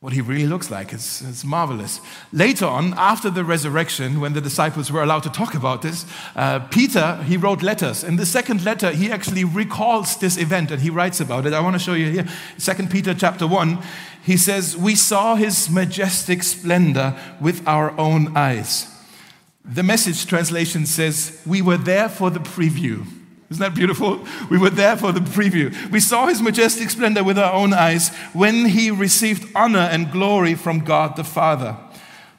what 0.04 0.12
he 0.12 0.20
really 0.20 0.46
looks 0.46 0.70
like. 0.70 0.92
It's, 0.92 1.22
it's 1.22 1.46
marvelous. 1.46 2.02
Later 2.34 2.66
on, 2.66 2.94
after 2.98 3.30
the 3.30 3.46
resurrection, 3.46 4.20
when 4.20 4.34
the 4.34 4.42
disciples 4.42 4.92
were 4.92 5.02
allowed 5.02 5.24
to 5.24 5.30
talk 5.30 5.54
about 5.54 5.82
this, 5.82 6.06
uh, 6.36 6.60
Peter, 6.60 7.24
he 7.24 7.38
wrote 7.38 7.64
letters. 7.64 8.04
In 8.04 8.18
the 8.18 8.26
second 8.26 8.66
letter, 8.66 8.92
he 8.92 9.10
actually 9.10 9.46
recalls 9.46 10.18
this 10.18 10.38
event 10.38 10.72
and 10.72 10.82
he 10.82 10.90
writes 10.90 11.22
about 11.22 11.46
it. 11.46 11.54
I 11.54 11.62
want 11.62 11.76
to 11.76 11.80
show 11.80 11.94
you 11.94 12.12
here. 12.12 12.28
Second 12.58 12.92
Peter 12.92 13.14
chapter 13.14 13.48
1, 13.48 13.82
he 14.26 14.36
says, 14.36 14.76
We 14.76 14.96
saw 14.96 15.36
his 15.36 15.70
majestic 15.70 16.44
splendor 16.44 17.18
with 17.40 17.66
our 17.66 17.98
own 17.98 18.36
eyes. 18.36 18.94
The 19.64 19.84
message 19.84 20.26
translation 20.26 20.86
says, 20.86 21.42
We 21.46 21.62
were 21.62 21.78
there 21.78 22.10
for 22.10 22.30
the 22.30 22.42
preview. 22.42 23.06
Isn't 23.54 23.62
that 23.62 23.76
beautiful? 23.76 24.20
We 24.50 24.58
were 24.58 24.72
there 24.72 24.98
for 24.98 25.12
the 25.12 25.20
preview. 25.20 25.92
We 25.92 26.00
saw 26.00 26.26
his 26.26 26.42
majestic 26.42 26.90
splendor 26.90 27.24
with 27.24 27.38
our 27.38 27.54
own 27.54 27.72
eyes 27.72 28.10
when 28.34 28.66
he 28.66 28.90
received 28.90 29.48
honor 29.54 29.88
and 29.92 30.12
glory 30.12 30.56
from 30.56 30.80
God 30.80 31.16
the 31.16 31.24
Father. 31.24 31.78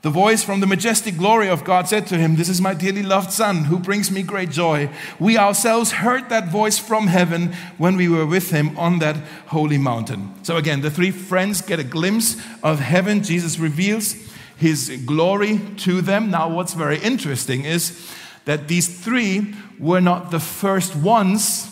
The 0.02 0.10
voice 0.10 0.42
from 0.42 0.58
the 0.58 0.66
majestic 0.66 1.16
glory 1.16 1.48
of 1.48 1.62
God 1.62 1.86
said 1.86 2.08
to 2.08 2.16
him, 2.16 2.34
This 2.34 2.48
is 2.48 2.60
my 2.60 2.74
dearly 2.74 3.04
loved 3.04 3.30
Son, 3.30 3.66
who 3.66 3.78
brings 3.78 4.10
me 4.10 4.24
great 4.24 4.50
joy. 4.50 4.90
We 5.20 5.38
ourselves 5.38 5.92
heard 5.92 6.30
that 6.30 6.48
voice 6.48 6.80
from 6.80 7.06
heaven 7.06 7.52
when 7.78 7.96
we 7.96 8.08
were 8.08 8.26
with 8.26 8.50
him 8.50 8.76
on 8.76 8.98
that 8.98 9.14
holy 9.46 9.78
mountain. 9.78 10.34
So, 10.42 10.56
again, 10.56 10.80
the 10.80 10.90
three 10.90 11.12
friends 11.12 11.62
get 11.62 11.78
a 11.78 11.84
glimpse 11.84 12.36
of 12.60 12.80
heaven. 12.80 13.22
Jesus 13.22 13.60
reveals 13.60 14.16
his 14.56 15.00
glory 15.06 15.60
to 15.76 16.00
them. 16.00 16.32
Now, 16.32 16.48
what's 16.48 16.74
very 16.74 16.98
interesting 16.98 17.64
is 17.64 18.12
that 18.44 18.68
these 18.68 18.88
three 19.02 19.54
were 19.78 20.00
not 20.00 20.30
the 20.30 20.40
first 20.40 20.94
ones 20.94 21.70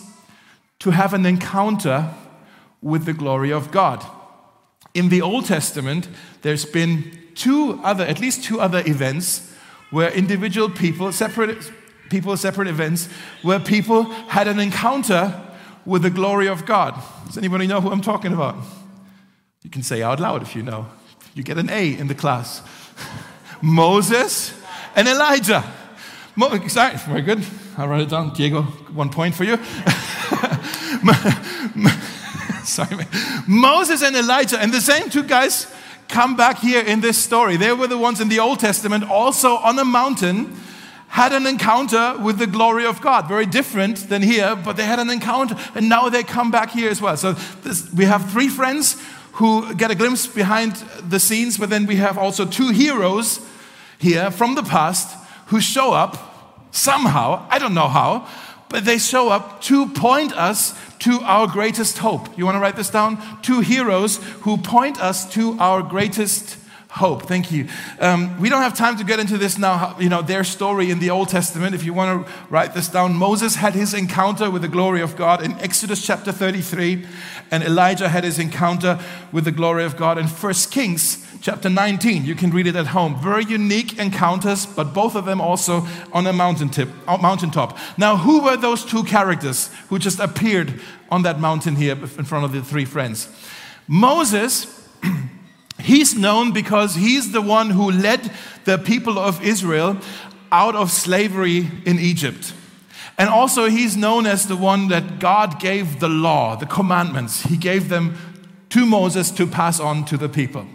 to 0.81 0.91
have 0.91 1.15
an 1.15 1.27
encounter 1.27 2.13
with 2.81 3.05
the 3.05 3.13
glory 3.13 3.53
of 3.53 3.71
God. 3.71 4.05
In 4.95 5.09
the 5.09 5.23
Old 5.23 5.47
Testament, 5.47 6.09
there's 6.43 6.65
been 6.65 7.19
two 7.35 7.81
other, 7.83 8.05
at 8.05 8.21
least 8.21 8.45
two 8.45 8.61
other 8.61 8.83
events 8.87 9.53
where 9.91 10.11
individual 10.11 10.69
people, 10.69 11.13
separate 11.13 11.71
people, 12.11 12.37
separate 12.37 12.69
events, 12.69 13.09
where 13.43 13.61
people 13.61 14.05
had 14.05 14.49
an 14.49 14.59
encounter 14.59 15.41
with 15.87 16.03
the 16.03 16.11
glory 16.11 16.49
of 16.49 16.67
God. 16.67 17.01
Does 17.27 17.39
anybody 17.39 17.67
know 17.67 17.81
who 17.81 17.91
I'm 17.91 18.03
talking 18.03 18.33
about? 18.33 18.57
You 19.63 19.71
can 19.71 19.83
say 19.83 20.03
out 20.03 20.21
loud 20.21 20.43
if 20.43 20.57
you 20.57 20.63
know. 20.63 20.87
You 21.35 21.43
get 21.43 21.59
an 21.59 21.71
A 21.71 21.97
in 21.97 22.09
the 22.09 22.15
class. 22.15 22.63
Moses 23.63 24.53
and 24.95 25.09
Elijah. 25.09 25.65
Sorry, 26.39 26.97
very 26.97 27.21
good. 27.21 27.45
I'll 27.77 27.89
write 27.89 28.01
it 28.01 28.09
down. 28.09 28.33
Diego, 28.33 28.63
one 28.95 29.11
point 29.11 29.35
for 29.35 29.45
you. 29.45 29.57
sorry, 32.65 33.05
Moses 33.47 34.03
and 34.03 34.17
Elijah, 34.17 34.59
and 34.59 34.73
the 34.73 34.81
same 34.81 35.11
two 35.11 35.25
guys 35.25 35.71
come 36.09 36.35
back 36.35 36.59
here 36.59 36.83
in 36.83 37.03
this 37.03 37.19
story. 37.19 37.59
They 37.59 37.75
were 37.75 37.87
the 37.87 37.99
ones 37.99 38.19
in 38.21 38.31
the 38.31 38.39
Old 38.39 38.61
Testament, 38.61 39.05
also 39.05 39.57
on 39.57 39.79
a 39.79 39.85
mountain, 39.85 40.57
had 41.09 41.35
an 41.35 41.47
encounter 41.47 42.17
with 42.19 42.39
the 42.39 42.47
glory 42.47 42.87
of 42.87 43.03
God. 43.03 43.29
Very 43.29 43.45
different 43.45 44.09
than 44.09 44.23
here, 44.23 44.57
but 44.57 44.79
they 44.79 44.85
had 44.85 44.99
an 44.99 45.11
encounter, 45.11 45.55
and 45.75 45.91
now 45.91 46.09
they 46.09 46.23
come 46.23 46.51
back 46.51 46.71
here 46.71 46.91
as 46.91 47.03
well. 47.03 47.19
So 47.19 47.35
this, 47.63 47.93
we 47.93 48.07
have 48.07 48.31
three 48.31 48.49
friends 48.49 48.97
who 49.33 49.75
get 49.75 49.91
a 49.91 49.95
glimpse 49.95 50.27
behind 50.27 50.77
the 51.11 51.21
scenes, 51.21 51.59
but 51.59 51.69
then 51.69 51.85
we 51.85 51.97
have 51.97 52.17
also 52.17 52.47
two 52.47 52.71
heroes 52.71 53.41
here 53.99 54.31
from 54.31 54.55
the 54.55 54.63
past 54.63 55.19
who 55.53 55.61
show 55.61 55.93
up 55.93 56.17
somehow, 56.71 57.47
I 57.51 57.59
don't 57.59 57.75
know 57.75 57.89
how, 57.89 58.27
but 58.71 58.87
they 58.87 58.97
show 58.97 59.29
up 59.29 59.61
to 59.65 59.87
point 59.87 60.33
us 60.33 60.75
to 61.01 61.21
our 61.21 61.47
greatest 61.47 61.99
hope. 61.99 62.39
You 62.39 62.47
want 62.47 62.55
to 62.57 62.59
write 62.59 62.77
this 62.77 62.89
down? 62.89 63.19
Two 63.43 63.61
heroes 63.61 64.17
who 64.41 64.57
point 64.57 64.99
us 64.99 65.31
to 65.35 65.59
our 65.59 65.83
greatest 65.83 66.57
hope. 66.93 67.23
Thank 67.23 67.51
you. 67.51 67.69
Um, 68.01 68.39
we 68.39 68.51
don't 68.51 68.61
have 68.61 68.77
time 68.77 68.99
to 68.99 69.05
get 69.05 69.19
into 69.19 69.39
this 69.39 69.57
now, 69.57 69.97
you 69.99 70.11
know, 70.11 70.21
their 70.21 70.45
story 70.45 70.91
in 70.91 70.99
the 70.99 71.09
Old 71.09 71.31
Testament. 71.31 71.75
If 71.75 71.85
you 71.85 71.95
want 71.95 72.27
to 72.27 72.33
write 72.51 72.75
this 72.75 72.89
down, 72.89 73.15
Moses 73.15 73.55
had 73.55 73.73
his 73.73 73.95
encounter 73.95 74.51
with 74.51 74.61
the 74.61 74.69
glory 74.69 75.01
of 75.01 75.17
God 75.17 75.43
in 75.43 75.53
Exodus 75.53 76.05
chapter 76.05 76.33
33, 76.33 77.07
and 77.51 77.63
Elijah 77.63 78.11
had 78.11 78.25
his 78.25 78.39
encounter 78.39 79.01
with 79.33 79.45
the 79.47 79.53
glory 79.53 79.85
of 79.85 79.97
God 79.97 80.19
in 80.19 80.27
1 80.27 80.53
Kings 80.71 81.27
chapter 81.41 81.71
19. 81.71 82.27
You 82.27 82.35
can 82.35 82.51
read 82.51 82.67
it 82.67 82.77
at 82.77 82.89
home. 82.89 83.19
Very 83.23 83.47
unique 83.47 83.99
encounters, 83.99 84.67
but 84.67 84.93
both 84.93 85.15
of 85.15 85.25
them 85.25 85.41
also 85.41 85.87
on 86.13 86.27
a 86.27 86.33
mountain 86.33 86.69
tip, 86.69 86.91
uh, 87.09 87.17
mountaintop. 87.17 87.79
Now, 87.97 88.19
who 88.19 88.43
were 88.43 88.59
those 88.59 88.85
two 88.85 89.05
characters 89.05 89.71
who 89.89 89.99
just 89.99 90.21
appeared 90.21 90.79
on 91.11 91.23
that 91.23 91.41
mountain 91.41 91.77
here 91.77 91.95
in 91.95 92.25
front 92.25 92.45
of 92.45 92.53
the 92.53 92.63
three 92.63 92.85
friends? 92.85 93.29
Moses, 93.89 94.87
he's 95.83 96.15
known 96.17 96.53
because 96.53 96.95
he's 96.95 97.33
the 97.33 97.43
one 97.43 97.71
who 97.71 97.91
led 97.91 98.31
the 98.65 98.79
people 98.79 99.19
of 99.19 99.43
Israel 99.43 99.99
out 100.51 100.75
of 100.75 100.91
slavery 100.91 101.71
in 101.85 101.99
Egypt. 101.99 102.53
And 103.19 103.29
also, 103.29 103.69
he's 103.69 103.97
known 103.97 104.27
as 104.27 104.47
the 104.47 104.57
one 104.57 104.89
that 104.89 105.19
God 105.19 105.61
gave 105.61 106.01
the 106.01 106.09
law, 106.09 106.57
the 106.57 106.67
commandments. 106.67 107.43
He 107.43 107.57
gave 107.57 107.89
them 107.89 108.17
to 108.71 108.87
Moses 108.87 109.31
to 109.33 109.47
pass 109.47 109.79
on 109.79 110.05
to 110.07 110.17
the 110.17 110.29
people. 110.29 110.67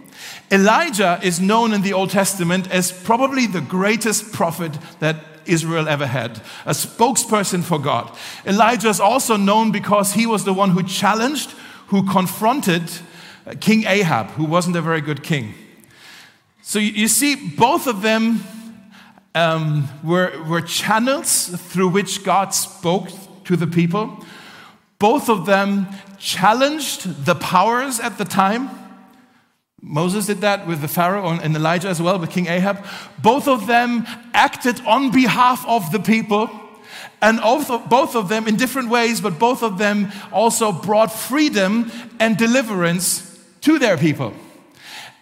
Elijah 0.50 1.18
is 1.22 1.40
known 1.40 1.72
in 1.72 1.82
the 1.82 1.92
Old 1.92 2.10
Testament 2.10 2.70
as 2.70 2.92
probably 2.92 3.46
the 3.46 3.60
greatest 3.60 4.32
prophet 4.32 4.72
that 5.00 5.16
Israel 5.46 5.88
ever 5.88 6.06
had, 6.06 6.40
a 6.64 6.72
spokesperson 6.72 7.62
for 7.64 7.78
God. 7.78 8.14
Elijah 8.46 8.88
is 8.88 9.00
also 9.00 9.36
known 9.36 9.72
because 9.72 10.12
he 10.12 10.26
was 10.26 10.44
the 10.44 10.54
one 10.54 10.70
who 10.70 10.82
challenged, 10.82 11.50
who 11.88 12.06
confronted 12.06 12.82
King 13.60 13.84
Ahab, 13.86 14.28
who 14.30 14.44
wasn't 14.44 14.76
a 14.76 14.82
very 14.82 15.00
good 15.00 15.22
king. 15.22 15.54
So 16.62 16.78
you 16.78 17.08
see, 17.08 17.34
both 17.34 17.86
of 17.86 18.02
them 18.02 18.40
um, 19.34 19.88
were, 20.04 20.32
were 20.44 20.60
channels 20.60 21.48
through 21.48 21.88
which 21.88 22.24
God 22.24 22.54
spoke 22.54 23.08
to 23.44 23.56
the 23.56 23.66
people. 23.66 24.24
Both 24.98 25.30
of 25.30 25.46
them 25.46 25.86
challenged 26.18 27.24
the 27.24 27.34
powers 27.34 28.00
at 28.00 28.18
the 28.18 28.24
time. 28.24 28.70
Moses 29.80 30.26
did 30.26 30.40
that 30.40 30.66
with 30.66 30.80
the 30.80 30.88
Pharaoh 30.88 31.28
and 31.28 31.54
Elijah 31.54 31.88
as 31.88 32.02
well, 32.02 32.18
with 32.18 32.30
King 32.30 32.48
Ahab. 32.48 32.84
Both 33.22 33.46
of 33.46 33.66
them 33.66 34.04
acted 34.34 34.84
on 34.84 35.12
behalf 35.12 35.64
of 35.66 35.92
the 35.92 36.00
people. 36.00 36.50
And 37.22 37.40
both 37.40 38.14
of 38.14 38.28
them 38.28 38.46
in 38.46 38.56
different 38.56 38.90
ways, 38.90 39.20
but 39.20 39.38
both 39.38 39.62
of 39.62 39.78
them 39.78 40.12
also 40.32 40.72
brought 40.72 41.12
freedom 41.12 41.90
and 42.20 42.36
deliverance 42.36 43.27
to 43.68 43.78
their 43.78 43.98
people. 43.98 44.32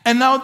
And 0.05 0.21
now 0.21 0.41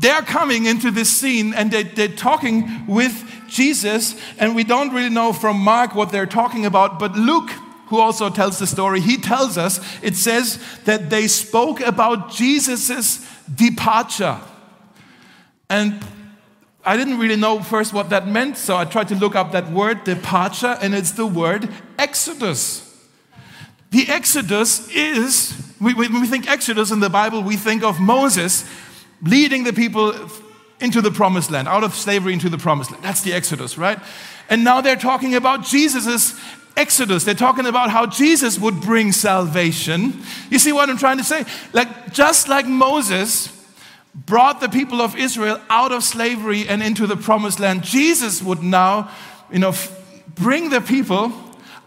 they're 0.00 0.22
coming 0.22 0.66
into 0.66 0.90
this 0.90 1.08
scene 1.08 1.54
and 1.54 1.70
they, 1.70 1.84
they're 1.84 2.08
talking 2.08 2.86
with 2.88 3.14
Jesus, 3.48 4.20
and 4.38 4.56
we 4.56 4.64
don't 4.64 4.92
really 4.92 5.10
know 5.10 5.32
from 5.32 5.56
Mark 5.56 5.94
what 5.94 6.10
they're 6.10 6.26
talking 6.26 6.66
about, 6.66 6.98
but 6.98 7.14
Luke 7.14 7.50
who 7.86 8.00
also 8.00 8.28
tells 8.28 8.58
the 8.58 8.66
story, 8.66 9.00
he 9.00 9.16
tells 9.16 9.56
us, 9.56 9.78
it 10.02 10.16
says 10.16 10.58
that 10.86 11.08
they 11.08 11.28
spoke 11.28 11.80
about 11.80 12.32
Jesus' 12.32 13.24
departure. 13.54 14.40
And 15.70 16.04
I 16.84 16.96
didn't 16.96 17.18
really 17.18 17.36
know 17.36 17.62
first 17.62 17.92
what 17.92 18.10
that 18.10 18.26
meant, 18.26 18.56
so 18.56 18.76
I 18.76 18.86
tried 18.86 19.06
to 19.08 19.14
look 19.14 19.36
up 19.36 19.52
that 19.52 19.70
word, 19.70 20.02
departure, 20.02 20.76
and 20.82 20.96
it's 20.96 21.12
the 21.12 21.26
word 21.26 21.68
Exodus. 21.96 22.82
The 23.92 24.08
Exodus 24.08 24.90
is, 24.90 25.65
when 25.78 25.96
we 25.96 26.26
think 26.26 26.48
Exodus 26.48 26.90
in 26.90 27.00
the 27.00 27.10
Bible, 27.10 27.42
we 27.42 27.56
think 27.56 27.82
of 27.82 28.00
Moses 28.00 28.64
leading 29.22 29.64
the 29.64 29.72
people 29.72 30.14
into 30.80 31.00
the 31.00 31.10
promised 31.10 31.50
land, 31.50 31.68
out 31.68 31.84
of 31.84 31.94
slavery 31.94 32.32
into 32.32 32.48
the 32.48 32.58
promised 32.58 32.90
land. 32.90 33.02
That's 33.02 33.22
the 33.22 33.32
Exodus, 33.32 33.78
right? 33.78 33.98
And 34.48 34.62
now 34.64 34.80
they're 34.80 34.96
talking 34.96 35.34
about 35.34 35.64
Jesus' 35.64 36.38
Exodus. 36.76 37.24
They're 37.24 37.34
talking 37.34 37.66
about 37.66 37.90
how 37.90 38.06
Jesus 38.06 38.58
would 38.58 38.80
bring 38.80 39.12
salvation. 39.12 40.22
You 40.50 40.58
see 40.58 40.72
what 40.72 40.90
I'm 40.90 40.98
trying 40.98 41.18
to 41.18 41.24
say? 41.24 41.44
Like, 41.72 42.12
just 42.12 42.48
like 42.48 42.66
Moses 42.66 43.52
brought 44.14 44.60
the 44.60 44.68
people 44.68 45.00
of 45.00 45.16
Israel 45.16 45.60
out 45.68 45.92
of 45.92 46.04
slavery 46.04 46.68
and 46.68 46.82
into 46.82 47.06
the 47.06 47.16
promised 47.16 47.60
land, 47.60 47.82
Jesus 47.82 48.42
would 48.42 48.62
now, 48.62 49.10
you 49.50 49.58
know, 49.58 49.74
bring 50.34 50.70
the 50.70 50.80
people 50.80 51.32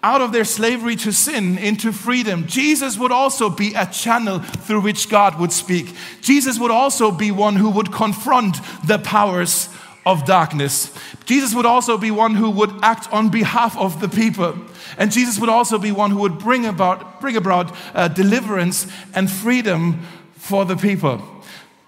out 0.01 0.21
of 0.21 0.31
their 0.31 0.45
slavery 0.45 0.95
to 0.95 1.11
sin 1.11 1.57
into 1.57 1.91
freedom. 1.91 2.47
Jesus 2.47 2.97
would 2.97 3.11
also 3.11 3.49
be 3.49 3.73
a 3.73 3.85
channel 3.85 4.39
through 4.39 4.81
which 4.81 5.09
God 5.09 5.39
would 5.39 5.51
speak. 5.51 5.93
Jesus 6.21 6.57
would 6.59 6.71
also 6.71 7.11
be 7.11 7.31
one 7.31 7.55
who 7.55 7.69
would 7.69 7.91
confront 7.91 8.57
the 8.85 8.99
powers 8.99 9.69
of 10.05 10.25
darkness. 10.25 10.93
Jesus 11.25 11.53
would 11.53 11.65
also 11.65 11.97
be 11.97 12.11
one 12.11 12.35
who 12.35 12.49
would 12.49 12.71
act 12.81 13.11
on 13.11 13.29
behalf 13.29 13.77
of 13.77 13.99
the 13.99 14.09
people. 14.09 14.55
And 14.97 15.11
Jesus 15.11 15.37
would 15.39 15.49
also 15.49 15.77
be 15.77 15.91
one 15.91 16.11
who 16.11 16.19
would 16.19 16.39
bring 16.39 16.65
about, 16.65 17.21
bring 17.21 17.35
about 17.35 17.75
uh, 17.93 18.07
deliverance 18.07 18.87
and 19.13 19.29
freedom 19.29 20.01
for 20.35 20.65
the 20.65 20.75
people. 20.75 21.21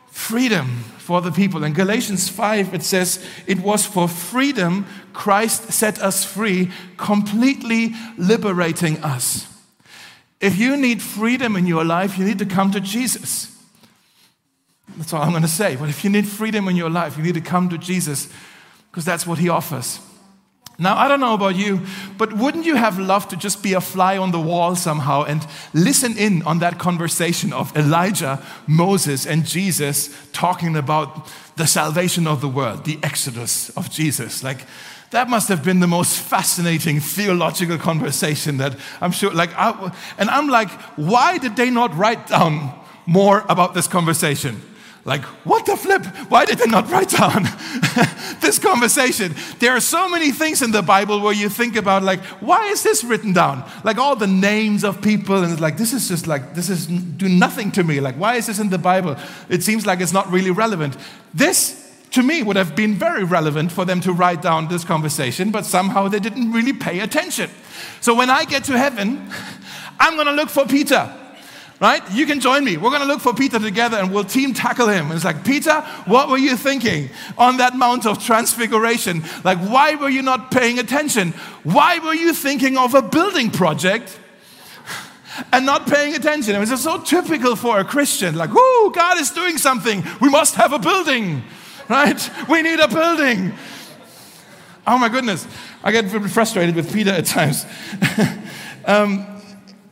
Freedom 0.07 0.83
for 1.11 1.19
the 1.19 1.29
people. 1.29 1.65
In 1.65 1.73
Galatians 1.73 2.29
5, 2.29 2.73
it 2.73 2.83
says, 2.83 3.21
It 3.45 3.59
was 3.59 3.85
for 3.85 4.07
freedom 4.07 4.85
Christ 5.11 5.73
set 5.73 5.99
us 5.99 6.23
free, 6.23 6.71
completely 6.95 7.93
liberating 8.17 8.97
us. 9.03 9.45
If 10.39 10.57
you 10.57 10.77
need 10.77 11.01
freedom 11.01 11.57
in 11.57 11.67
your 11.67 11.83
life, 11.83 12.17
you 12.17 12.23
need 12.23 12.39
to 12.39 12.45
come 12.45 12.71
to 12.71 12.79
Jesus. 12.79 13.53
That's 14.95 15.11
all 15.11 15.21
I'm 15.21 15.31
going 15.31 15.41
to 15.41 15.49
say. 15.49 15.75
But 15.75 15.89
if 15.89 16.05
you 16.05 16.09
need 16.09 16.29
freedom 16.29 16.69
in 16.69 16.77
your 16.77 16.89
life, 16.89 17.17
you 17.17 17.23
need 17.23 17.33
to 17.33 17.41
come 17.41 17.67
to 17.67 17.77
Jesus 17.77 18.29
because 18.89 19.03
that's 19.03 19.27
what 19.27 19.37
he 19.37 19.49
offers. 19.49 19.99
Now, 20.81 20.97
I 20.97 21.07
don't 21.07 21.19
know 21.19 21.35
about 21.35 21.55
you, 21.55 21.81
but 22.17 22.33
wouldn't 22.33 22.65
you 22.65 22.75
have 22.75 22.97
loved 22.97 23.29
to 23.29 23.37
just 23.37 23.61
be 23.61 23.73
a 23.73 23.81
fly 23.81 24.17
on 24.17 24.31
the 24.31 24.39
wall 24.39 24.75
somehow 24.75 25.21
and 25.21 25.45
listen 25.75 26.17
in 26.17 26.41
on 26.41 26.57
that 26.57 26.79
conversation 26.79 27.53
of 27.53 27.77
Elijah, 27.77 28.43
Moses, 28.65 29.27
and 29.27 29.45
Jesus 29.45 30.09
talking 30.33 30.75
about 30.75 31.31
the 31.55 31.67
salvation 31.67 32.25
of 32.25 32.41
the 32.41 32.47
world, 32.47 32.85
the 32.85 32.97
exodus 33.03 33.69
of 33.77 33.91
Jesus? 33.91 34.43
Like, 34.43 34.65
that 35.11 35.29
must 35.29 35.49
have 35.49 35.63
been 35.63 35.81
the 35.81 35.87
most 35.87 36.17
fascinating 36.17 36.99
theological 36.99 37.77
conversation 37.77 38.57
that 38.57 38.75
I'm 39.01 39.11
sure, 39.11 39.31
like, 39.31 39.51
I, 39.55 39.95
and 40.17 40.31
I'm 40.31 40.47
like, 40.47 40.71
why 40.97 41.37
did 41.37 41.57
they 41.57 41.69
not 41.69 41.95
write 41.95 42.25
down 42.25 42.73
more 43.05 43.45
about 43.47 43.75
this 43.75 43.87
conversation? 43.87 44.59
Like, 45.03 45.23
what 45.45 45.65
the 45.65 45.75
flip? 45.75 46.05
Why 46.29 46.45
did 46.45 46.59
they 46.59 46.67
not 46.67 46.89
write 46.91 47.09
down 47.09 47.43
this 48.39 48.59
conversation? 48.59 49.33
There 49.57 49.75
are 49.75 49.79
so 49.79 50.07
many 50.07 50.31
things 50.31 50.61
in 50.61 50.71
the 50.71 50.83
Bible 50.83 51.21
where 51.21 51.33
you 51.33 51.49
think 51.49 51.75
about, 51.75 52.03
like, 52.03 52.19
why 52.39 52.67
is 52.67 52.83
this 52.83 53.03
written 53.03 53.33
down? 53.33 53.67
Like 53.83 53.97
all 53.97 54.15
the 54.15 54.27
names 54.27 54.83
of 54.83 55.01
people, 55.01 55.43
and 55.43 55.59
like, 55.59 55.77
this 55.77 55.91
is 55.91 56.07
just 56.07 56.27
like, 56.27 56.53
this 56.53 56.69
is 56.69 56.85
do 56.85 57.27
nothing 57.27 57.71
to 57.71 57.83
me. 57.83 57.99
Like, 57.99 58.15
why 58.15 58.35
is 58.35 58.45
this 58.45 58.59
in 58.59 58.69
the 58.69 58.77
Bible? 58.77 59.15
It 59.49 59.63
seems 59.63 59.87
like 59.87 60.01
it's 60.01 60.13
not 60.13 60.31
really 60.31 60.51
relevant. 60.51 60.95
This, 61.33 61.91
to 62.11 62.21
me, 62.21 62.43
would 62.43 62.55
have 62.55 62.75
been 62.75 62.93
very 62.93 63.23
relevant 63.23 63.71
for 63.71 63.85
them 63.85 64.01
to 64.01 64.13
write 64.13 64.43
down 64.43 64.67
this 64.67 64.83
conversation, 64.83 65.49
but 65.49 65.65
somehow 65.65 66.09
they 66.09 66.19
didn't 66.19 66.51
really 66.51 66.73
pay 66.73 66.99
attention. 66.99 67.49
So 68.01 68.13
when 68.13 68.29
I 68.29 68.45
get 68.45 68.65
to 68.65 68.77
heaven, 68.77 69.31
I'm 69.99 70.15
to 70.23 70.31
look 70.31 70.49
for 70.49 70.67
Peter 70.67 71.11
right? 71.81 72.03
You 72.11 72.27
can 72.27 72.39
join 72.39 72.63
me. 72.63 72.77
We're 72.77 72.91
going 72.91 73.01
to 73.01 73.07
look 73.07 73.21
for 73.21 73.33
Peter 73.33 73.57
together 73.57 73.97
and 73.97 74.13
we'll 74.13 74.23
team 74.23 74.53
tackle 74.53 74.87
him. 74.87 75.05
And 75.07 75.15
it's 75.15 75.25
like, 75.25 75.43
Peter, 75.43 75.81
what 76.05 76.29
were 76.29 76.37
you 76.37 76.55
thinking 76.55 77.09
on 77.39 77.57
that 77.57 77.75
Mount 77.75 78.05
of 78.05 78.23
Transfiguration? 78.23 79.23
Like, 79.43 79.57
why 79.57 79.95
were 79.95 80.09
you 80.09 80.21
not 80.21 80.51
paying 80.51 80.77
attention? 80.77 81.31
Why 81.63 81.97
were 81.97 82.13
you 82.13 82.33
thinking 82.35 82.77
of 82.77 82.93
a 82.93 83.01
building 83.01 83.49
project? 83.49 84.19
And 85.51 85.65
not 85.65 85.87
paying 85.87 86.13
attention. 86.13 86.55
I 86.55 86.59
mean, 86.59 86.71
it's 86.71 86.83
so 86.83 87.01
typical 87.01 87.55
for 87.55 87.79
a 87.79 87.83
Christian. 87.83 88.35
Like, 88.35 88.53
whoo, 88.53 88.91
God 88.91 89.19
is 89.19 89.31
doing 89.31 89.57
something. 89.57 90.03
We 90.19 90.29
must 90.29 90.55
have 90.55 90.73
a 90.73 90.79
building, 90.79 91.41
right? 91.89 92.29
We 92.47 92.61
need 92.61 92.79
a 92.79 92.87
building. 92.87 93.53
Oh 94.85 94.97
my 94.97 95.09
goodness. 95.09 95.47
I 95.83 95.91
get 95.91 96.05
very 96.05 96.27
frustrated 96.27 96.75
with 96.75 96.93
Peter 96.93 97.11
at 97.11 97.25
times. 97.25 97.65
um, 98.85 99.25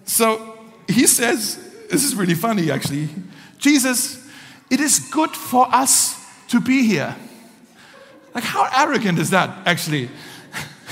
so 0.03 0.59
he 0.87 1.07
says, 1.07 1.68
this 1.89 2.03
is 2.03 2.15
really 2.15 2.35
funny 2.35 2.71
actually. 2.71 3.09
Jesus, 3.57 4.27
it 4.69 4.79
is 4.79 4.99
good 5.11 5.31
for 5.31 5.67
us 5.73 6.15
to 6.49 6.61
be 6.61 6.83
here. 6.83 7.15
Like, 8.33 8.43
how 8.43 8.69
arrogant 8.75 9.19
is 9.19 9.31
that 9.31 9.67
actually? 9.67 10.09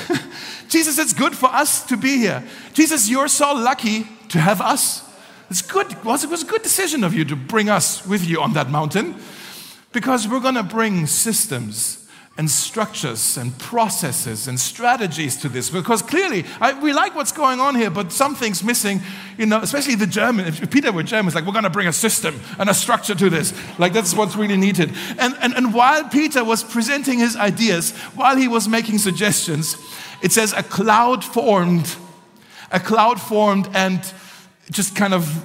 Jesus, 0.69 0.97
it's 0.97 1.13
good 1.13 1.35
for 1.35 1.47
us 1.47 1.85
to 1.85 1.97
be 1.97 2.17
here. 2.17 2.43
Jesus, 2.73 3.09
you're 3.09 3.27
so 3.27 3.53
lucky 3.53 4.07
to 4.29 4.39
have 4.39 4.59
us. 4.59 5.03
It's 5.49 5.61
good. 5.61 5.91
It 5.91 6.03
was, 6.03 6.23
it 6.23 6.29
was 6.29 6.43
a 6.43 6.45
good 6.45 6.61
decision 6.63 7.03
of 7.03 7.13
you 7.13 7.23
to 7.25 7.35
bring 7.35 7.69
us 7.69 8.05
with 8.05 8.27
you 8.27 8.41
on 8.41 8.53
that 8.53 8.69
mountain 8.69 9.15
because 9.93 10.27
we're 10.27 10.41
going 10.41 10.55
to 10.55 10.63
bring 10.63 11.05
systems 11.07 12.06
and 12.37 12.51
structures 12.51 13.35
and 13.35 13.57
processes 13.57 14.47
and 14.47 14.59
strategies 14.59 15.35
to 15.37 15.49
this 15.49 15.71
because 15.71 16.03
clearly 16.03 16.45
I, 16.61 16.79
we 16.79 16.93
like 16.93 17.15
what's 17.15 17.31
going 17.31 17.59
on 17.59 17.73
here, 17.73 17.89
but 17.89 18.11
something's 18.11 18.63
missing, 18.63 19.01
you 19.39 19.47
know, 19.47 19.59
especially 19.59 19.95
the 19.95 20.05
German. 20.05 20.45
If 20.45 20.69
Peter 20.69 20.91
were 20.91 21.01
German, 21.01 21.27
it's 21.27 21.35
like, 21.35 21.45
we're 21.45 21.51
going 21.51 21.63
to 21.63 21.71
bring 21.71 21.87
a 21.87 21.93
system 21.93 22.39
and 22.59 22.69
a 22.69 22.75
structure 22.75 23.15
to 23.15 23.29
this. 23.31 23.53
Like, 23.79 23.93
that's 23.93 24.13
what's 24.13 24.35
really 24.35 24.57
needed. 24.57 24.93
And, 25.17 25.35
and, 25.41 25.55
and 25.55 25.73
while 25.73 26.07
Peter 26.09 26.43
was 26.43 26.63
presenting 26.63 27.17
his 27.17 27.35
ideas, 27.35 27.97
while 28.13 28.37
he 28.37 28.47
was 28.47 28.67
making 28.67 28.99
suggestions, 28.99 29.75
it 30.21 30.31
says 30.31 30.53
a 30.53 30.61
cloud 30.61 31.23
formed, 31.23 31.95
a 32.71 32.79
cloud 32.79 33.19
formed 33.19 33.67
and 33.73 33.99
just 34.69 34.95
kind 34.95 35.15
of 35.15 35.43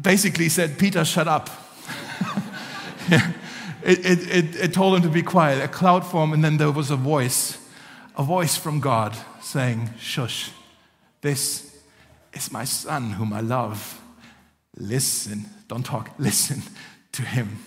basically 0.00 0.48
said, 0.48 0.78
Peter, 0.80 1.04
shut 1.04 1.28
up. 1.28 1.48
yeah 3.08 3.32
it, 3.88 4.04
it, 4.04 4.30
it, 4.30 4.56
it 4.56 4.74
told 4.74 4.96
him 4.96 5.02
to 5.02 5.08
be 5.08 5.22
quiet. 5.22 5.64
A 5.64 5.68
cloud 5.68 6.04
formed, 6.04 6.34
and 6.34 6.44
then 6.44 6.58
there 6.58 6.70
was 6.70 6.90
a 6.90 6.96
voice, 6.96 7.56
a 8.16 8.22
voice 8.22 8.54
from 8.54 8.80
God 8.80 9.16
saying, 9.40 9.88
Shush, 9.98 10.50
this 11.22 11.74
is 12.34 12.52
my 12.52 12.64
son 12.64 13.12
whom 13.12 13.32
I 13.32 13.40
love. 13.40 13.98
Listen, 14.76 15.46
don't 15.68 15.86
talk, 15.86 16.10
listen 16.18 16.62
to 17.12 17.22
him. 17.22 17.60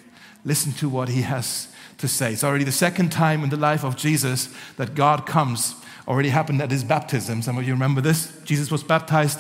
Listen 0.46 0.72
to 0.74 0.88
what 0.88 1.10
he 1.10 1.24
has 1.24 1.70
to 1.98 2.08
say. 2.08 2.34
It's 2.34 2.44
already 2.44 2.66
the 2.66 2.72
second 2.72 3.12
time 3.12 3.44
in 3.44 3.50
the 3.50 3.58
life 3.58 3.84
of 3.84 3.98
Jesus 3.98 4.50
that 4.78 4.94
God 4.94 5.26
comes. 5.26 5.74
Already 6.08 6.30
happened 6.30 6.62
at 6.62 6.70
his 6.70 6.84
baptism. 6.84 7.42
Some 7.42 7.58
of 7.58 7.64
you 7.64 7.74
remember 7.74 8.02
this. 8.02 8.32
Jesus 8.44 8.70
was 8.70 8.84
baptized. 8.84 9.40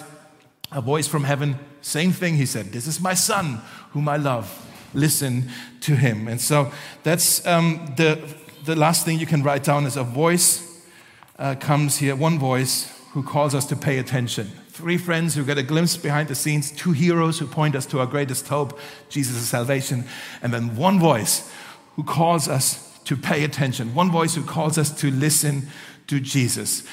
A 0.71 0.81
voice 0.81 1.07
from 1.07 1.25
heaven, 1.25 1.59
same 1.81 2.11
thing, 2.11 2.35
he 2.35 2.45
said, 2.47 2.71
This 2.71 2.87
is 2.87 2.99
my 2.99 3.13
son 3.13 3.61
whom 3.91 4.07
I 4.07 4.17
love 4.17 4.67
listen 4.93 5.49
to 5.81 5.95
him. 5.95 6.27
And 6.27 6.39
so 6.39 6.71
that's 7.03 7.45
um, 7.45 7.93
the, 7.97 8.19
the 8.65 8.75
last 8.75 9.05
thing 9.05 9.19
you 9.19 9.25
can 9.25 9.43
write 9.43 9.63
down 9.63 9.85
is 9.85 9.97
a 9.97 10.03
voice 10.03 10.85
uh, 11.39 11.55
comes 11.55 11.97
here, 11.97 12.15
one 12.15 12.37
voice 12.37 12.97
who 13.13 13.23
calls 13.23 13.53
us 13.55 13.65
to 13.65 13.75
pay 13.75 13.97
attention. 13.97 14.47
Three 14.69 14.97
friends 14.97 15.35
who 15.35 15.43
get 15.43 15.57
a 15.57 15.63
glimpse 15.63 15.97
behind 15.97 16.29
the 16.29 16.35
scenes, 16.35 16.71
two 16.71 16.91
heroes 16.91 17.39
who 17.39 17.45
point 17.45 17.75
us 17.75 17.85
to 17.87 17.99
our 17.99 18.05
greatest 18.05 18.47
hope, 18.47 18.79
Jesus' 19.09 19.49
salvation, 19.49 20.05
and 20.41 20.53
then 20.53 20.75
one 20.75 20.99
voice 20.99 21.51
who 21.95 22.03
calls 22.03 22.47
us 22.47 22.99
to 23.03 23.17
pay 23.17 23.43
attention, 23.43 23.93
one 23.93 24.11
voice 24.11 24.35
who 24.35 24.43
calls 24.43 24.77
us 24.77 24.91
to 25.01 25.11
listen 25.11 25.67
to 26.07 26.19
Jesus. 26.19 26.83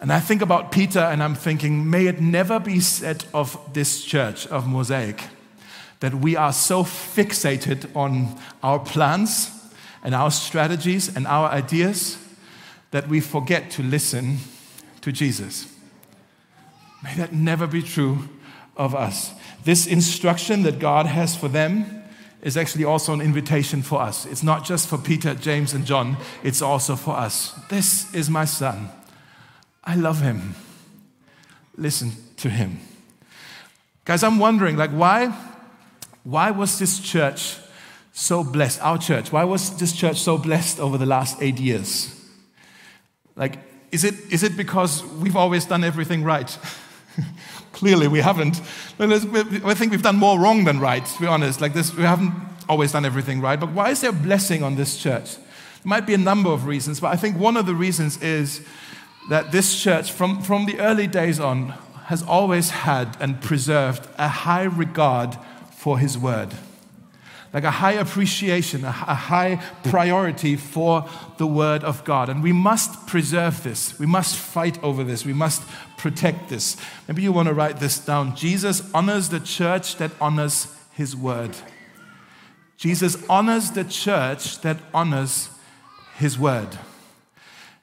And 0.00 0.12
I 0.12 0.20
think 0.20 0.42
about 0.42 0.70
Peter 0.70 1.00
and 1.00 1.22
I'm 1.22 1.34
thinking, 1.34 1.88
may 1.88 2.06
it 2.06 2.20
never 2.20 2.60
be 2.60 2.78
said 2.80 3.24
of 3.32 3.58
this 3.72 4.04
church, 4.04 4.46
of 4.48 4.68
Mosaic, 4.68 5.22
that 6.00 6.14
we 6.14 6.36
are 6.36 6.52
so 6.52 6.82
fixated 6.82 7.94
on 7.96 8.36
our 8.62 8.78
plans 8.78 9.50
and 10.02 10.14
our 10.14 10.30
strategies 10.30 11.14
and 11.14 11.26
our 11.26 11.48
ideas 11.48 12.18
that 12.90 13.08
we 13.08 13.20
forget 13.20 13.70
to 13.72 13.82
listen 13.82 14.38
to 15.00 15.10
Jesus. 15.12 15.72
May 17.02 17.14
that 17.16 17.32
never 17.32 17.66
be 17.66 17.82
true 17.82 18.28
of 18.76 18.94
us. 18.94 19.32
This 19.64 19.86
instruction 19.86 20.62
that 20.62 20.78
God 20.78 21.06
has 21.06 21.36
for 21.36 21.48
them 21.48 22.02
is 22.42 22.56
actually 22.56 22.84
also 22.84 23.12
an 23.14 23.20
invitation 23.22 23.82
for 23.82 24.00
us. 24.00 24.26
It's 24.26 24.42
not 24.42 24.64
just 24.64 24.88
for 24.88 24.98
Peter, 24.98 25.34
James, 25.34 25.72
and 25.72 25.86
John, 25.86 26.18
it's 26.42 26.60
also 26.60 26.94
for 26.94 27.16
us. 27.16 27.58
This 27.70 28.12
is 28.14 28.28
my 28.28 28.44
son. 28.44 28.90
I 29.82 29.96
love 29.96 30.20
him. 30.20 30.54
Listen 31.76 32.12
to 32.36 32.50
him. 32.50 32.80
Guys, 34.04 34.22
I'm 34.22 34.38
wondering, 34.38 34.76
like, 34.76 34.90
why 34.90 35.34
why 36.24 36.50
was 36.50 36.78
this 36.78 36.98
church 36.98 37.58
so 38.12 38.42
blessed? 38.42 38.82
Our 38.82 38.98
church, 38.98 39.30
why 39.30 39.44
was 39.44 39.76
this 39.78 39.92
church 39.92 40.18
so 40.20 40.38
blessed 40.38 40.80
over 40.80 40.98
the 40.98 41.06
last 41.06 41.40
eight 41.40 41.60
years? 41.60 42.10
Like, 43.36 43.58
is 43.92 44.04
it, 44.04 44.14
is 44.32 44.42
it 44.42 44.56
because 44.56 45.04
we've 45.04 45.36
always 45.36 45.66
done 45.66 45.84
everything 45.84 46.24
right? 46.24 46.58
Clearly, 47.72 48.08
we 48.08 48.20
haven't. 48.20 48.60
I 48.98 49.74
think 49.74 49.92
we've 49.92 50.02
done 50.02 50.16
more 50.16 50.38
wrong 50.38 50.64
than 50.64 50.80
right, 50.80 51.04
to 51.04 51.20
be 51.20 51.26
honest. 51.26 51.60
Like 51.60 51.74
this, 51.74 51.94
we 51.94 52.04
haven't 52.04 52.32
always 52.68 52.92
done 52.92 53.04
everything 53.04 53.40
right. 53.40 53.58
But 53.58 53.72
why 53.72 53.90
is 53.90 54.00
there 54.00 54.10
a 54.10 54.12
blessing 54.12 54.62
on 54.62 54.76
this 54.76 54.96
church? 54.96 55.36
There 55.36 55.44
might 55.84 56.06
be 56.06 56.14
a 56.14 56.18
number 56.18 56.50
of 56.50 56.66
reasons, 56.66 57.00
but 57.00 57.08
I 57.08 57.16
think 57.16 57.36
one 57.36 57.56
of 57.56 57.66
the 57.66 57.74
reasons 57.74 58.22
is 58.22 58.66
that 59.28 59.52
this 59.52 59.80
church, 59.80 60.12
from, 60.12 60.40
from 60.40 60.66
the 60.66 60.78
early 60.80 61.06
days 61.06 61.38
on, 61.38 61.74
has 62.06 62.22
always 62.22 62.70
had 62.70 63.16
and 63.20 63.40
preserved 63.40 64.08
a 64.18 64.28
high 64.28 64.64
regard 64.64 65.36
for 65.84 65.98
His 65.98 66.16
Word. 66.16 66.48
Like 67.52 67.64
a 67.64 67.70
high 67.70 67.92
appreciation, 67.92 68.86
a 68.86 68.90
high 68.90 69.56
priority 69.82 70.56
for 70.56 71.06
the 71.36 71.46
Word 71.46 71.84
of 71.84 72.04
God. 72.06 72.30
And 72.30 72.42
we 72.42 72.52
must 72.54 73.06
preserve 73.06 73.62
this. 73.62 73.98
We 73.98 74.06
must 74.06 74.34
fight 74.34 74.82
over 74.82 75.04
this. 75.04 75.26
We 75.26 75.34
must 75.34 75.62
protect 75.98 76.48
this. 76.48 76.78
Maybe 77.06 77.20
you 77.20 77.32
want 77.32 77.48
to 77.48 77.54
write 77.54 77.80
this 77.80 77.98
down. 77.98 78.34
Jesus 78.34 78.90
honors 78.94 79.28
the 79.28 79.40
church 79.40 79.96
that 79.96 80.12
honors 80.22 80.74
His 80.94 81.14
Word. 81.14 81.50
Jesus 82.78 83.22
honors 83.28 83.72
the 83.72 83.84
church 83.84 84.62
that 84.62 84.78
honors 84.94 85.50
His 86.16 86.38
Word. 86.38 86.78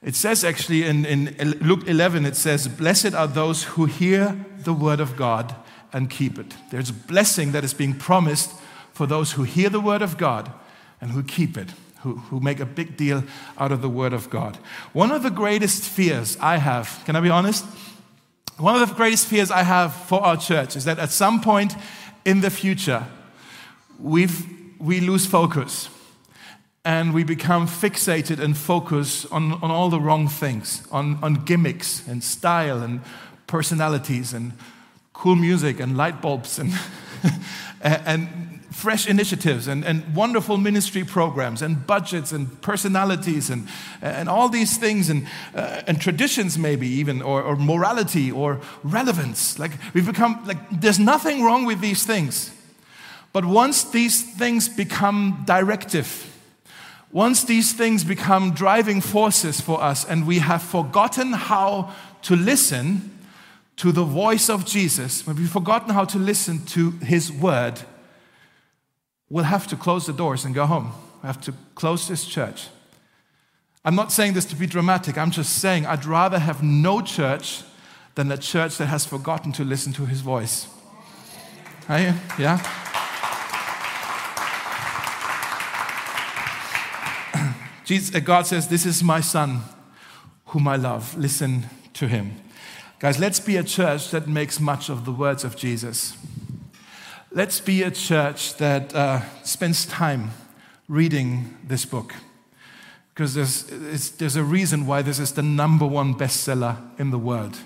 It 0.02 0.16
says 0.16 0.44
actually 0.44 0.86
in, 0.86 1.06
in 1.06 1.52
Luke 1.60 1.88
11, 1.88 2.26
it 2.26 2.36
says, 2.36 2.68
Blessed 2.68 3.14
are 3.14 3.28
those 3.28 3.64
who 3.64 3.86
hear 3.86 4.44
the 4.58 4.74
word 4.74 5.00
of 5.00 5.16
God 5.16 5.56
and 5.94 6.10
keep 6.10 6.38
it. 6.38 6.54
There's 6.70 6.90
a 6.90 6.94
blessing 6.94 7.52
that 7.52 7.64
is 7.64 7.74
being 7.74 7.94
promised 7.94 8.52
for 8.94 9.06
those 9.06 9.34
who 9.34 9.44
hear 9.44 9.70
the 9.70 9.80
word 9.80 10.02
of 10.02 10.18
God 10.18 10.52
and 11.00 11.12
who 11.12 11.24
keep 11.24 11.58
it, 11.58 11.70
who, 12.02 12.18
who 12.18 12.40
make 12.40 12.60
a 12.60 12.66
big 12.66 12.98
deal 12.98 13.24
out 13.58 13.72
of 13.72 13.82
the 13.82 13.90
word 13.90 14.14
of 14.14 14.30
God. 14.30 14.58
One 14.94 15.12
of 15.12 15.24
the 15.24 15.30
greatest 15.30 15.84
fears 15.84 16.38
I 16.40 16.58
have, 16.58 17.02
can 17.06 17.16
I 17.16 17.22
be 17.22 17.30
honest? 17.30 17.66
One 18.58 18.80
of 18.80 18.88
the 18.88 18.96
greatest 18.96 19.28
fears 19.28 19.50
I 19.50 19.64
have 19.64 19.94
for 19.94 20.22
our 20.22 20.38
church 20.38 20.76
is 20.76 20.86
that 20.86 21.00
at 21.00 21.10
some 21.10 21.42
point 21.42 21.74
in 22.26 22.42
the 22.42 22.50
future, 22.50 23.06
we've, 24.00 24.46
we 24.80 25.00
lose 25.00 25.26
focus 25.26 25.90
and 26.84 27.14
we 27.14 27.24
become 27.24 27.68
fixated 27.68 28.40
and 28.40 28.58
focus 28.58 29.26
on, 29.28 29.54
on 29.54 29.72
all 29.72 29.90
the 29.90 30.00
wrong 30.00 30.28
things, 30.28 30.88
on, 30.92 31.20
on 31.24 31.46
gimmicks 31.46 32.08
and 32.08 32.24
style 32.24 32.82
and 32.82 33.02
personalities 33.48 34.34
and 34.34 34.54
cool 35.22 35.36
music 35.36 35.80
and 35.80 35.96
light 35.96 36.20
bulbs 36.20 36.58
and, 36.58 36.74
and 37.82 38.28
fresh 38.72 39.06
initiatives 39.06 39.68
and, 39.68 39.86
and 39.86 40.16
wonderful 40.16 40.58
ministry 40.58 41.04
programs 41.04 41.62
and 41.62 41.86
budgets 41.86 42.32
and 42.32 42.60
personalities 42.64 43.52
and, 43.52 43.68
and 44.02 44.28
all 44.28 44.50
these 44.50 44.78
things 44.78 45.12
and, 45.12 45.28
uh, 45.54 45.84
and 45.86 46.02
traditions 46.02 46.58
maybe 46.58 46.88
even 46.88 47.22
or, 47.22 47.44
or 47.44 47.56
morality 47.56 48.32
or 48.32 48.60
relevance. 48.84 49.60
Like 49.60 49.74
we've 49.94 50.08
become 50.08 50.44
like 50.48 50.58
there's 50.72 50.98
nothing 50.98 51.44
wrong 51.44 51.66
with 51.66 51.82
these 51.82 52.04
things. 52.04 52.52
But 53.32 53.46
once 53.46 53.84
these 53.84 54.24
things 54.24 54.68
become 54.68 55.44
directive 55.46 56.28
once 57.14 57.44
these 57.44 57.74
things 57.74 58.06
become 58.06 58.52
driving 58.54 59.02
forces 59.02 59.60
for 59.60 59.84
us 59.84 60.06
and 60.06 60.26
we 60.26 60.40
have 60.40 60.64
forgotten 60.64 61.34
how 61.34 61.94
to 62.22 62.38
listen 62.38 63.12
to 63.78 63.92
the 63.92 64.04
voice 64.04 64.50
of 64.50 64.66
Jesus, 64.66 65.26
when 65.26 65.36
we've 65.36 65.50
forgotten 65.50 65.94
how 65.94 66.06
to 66.06 66.18
listen 66.18 66.66
to 66.68 66.92
his 66.92 67.32
word, 67.32 67.82
we'll 69.30 69.46
have 69.46 69.68
to 69.68 69.76
close 69.76 70.06
the 70.06 70.14
doors 70.14 70.46
and 70.46 70.54
go 70.54 70.66
home. 70.66 70.92
We 71.24 71.28
have 71.28 71.42
to 71.42 71.54
close 71.76 72.08
this 72.08 72.26
church. 72.26 72.68
I'm 73.84 73.96
not 73.96 74.12
saying 74.12 74.34
this 74.34 74.46
to 74.46 74.56
be 74.56 74.68
dramatic. 74.68 75.18
I'm 75.18 75.32
just 75.32 75.60
saying 75.60 75.86
I'd 75.88 76.06
rather 76.06 76.38
have 76.38 76.62
no 76.62 77.02
church 77.02 77.64
than 78.16 78.32
a 78.32 78.38
church 78.38 78.78
that 78.78 78.88
has 78.88 79.06
forgotten 79.06 79.52
to 79.54 79.64
listen 79.64 79.94
to 79.94 80.06
his 80.06 80.22
voice. 80.22 80.68
Are 81.90 82.00
you? 82.00 82.14
yeah? 82.38 82.60
Jesus, 87.86 88.14
uh, 88.14 88.20
God 88.20 88.46
says, 88.46 88.68
This 88.68 88.86
is 88.86 89.02
my 89.02 89.22
son 89.22 89.62
whom 90.46 90.68
I 90.68 90.76
love. 90.76 91.18
Listen 91.18 91.64
to 91.94 92.08
him. 92.08 92.36
Guys, 93.02 93.18
let's 93.18 93.40
be 93.40 93.58
a 93.58 93.64
church 93.64 94.12
that 94.12 94.28
makes 94.28 94.60
much 94.60 94.88
of 94.88 95.06
the 95.06 95.12
words 95.12 95.44
of 95.44 95.56
Jesus. 95.56 96.16
Let's 97.32 97.60
be 97.60 97.82
a 97.82 97.90
church 97.90 98.58
that 98.58 98.94
uh, 98.94 99.22
spends 99.42 99.88
time 99.88 100.30
reading 100.88 101.58
this 101.68 101.84
book. 101.84 102.14
because 103.16 103.34
there's, 103.34 103.64
there's 104.12 104.36
a 104.36 104.44
reason 104.44 104.86
why 104.86 105.02
this 105.02 105.18
is 105.18 105.32
the 105.32 105.42
number 105.42 105.88
one 105.88 106.14
bestseller 106.14 106.78
in 107.00 107.10
the 107.10 107.18
world. 107.18 107.58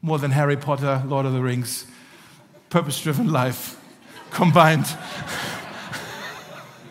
More 0.00 0.18
than 0.18 0.30
Harry 0.30 0.56
Potter, 0.56 1.02
Lord 1.06 1.26
of 1.26 1.34
the 1.34 1.42
Rings, 1.42 1.84
Purpose 2.70 2.98
Driven 2.98 3.30
Life 3.30 3.78
combined. 4.30 4.86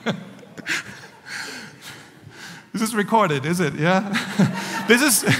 this 2.73 2.83
is 2.83 2.93
recorded, 2.93 3.43
is 3.43 3.60
it? 3.60 3.73
Yeah? 3.73 4.86
this, 4.88 5.01
is, 5.01 5.36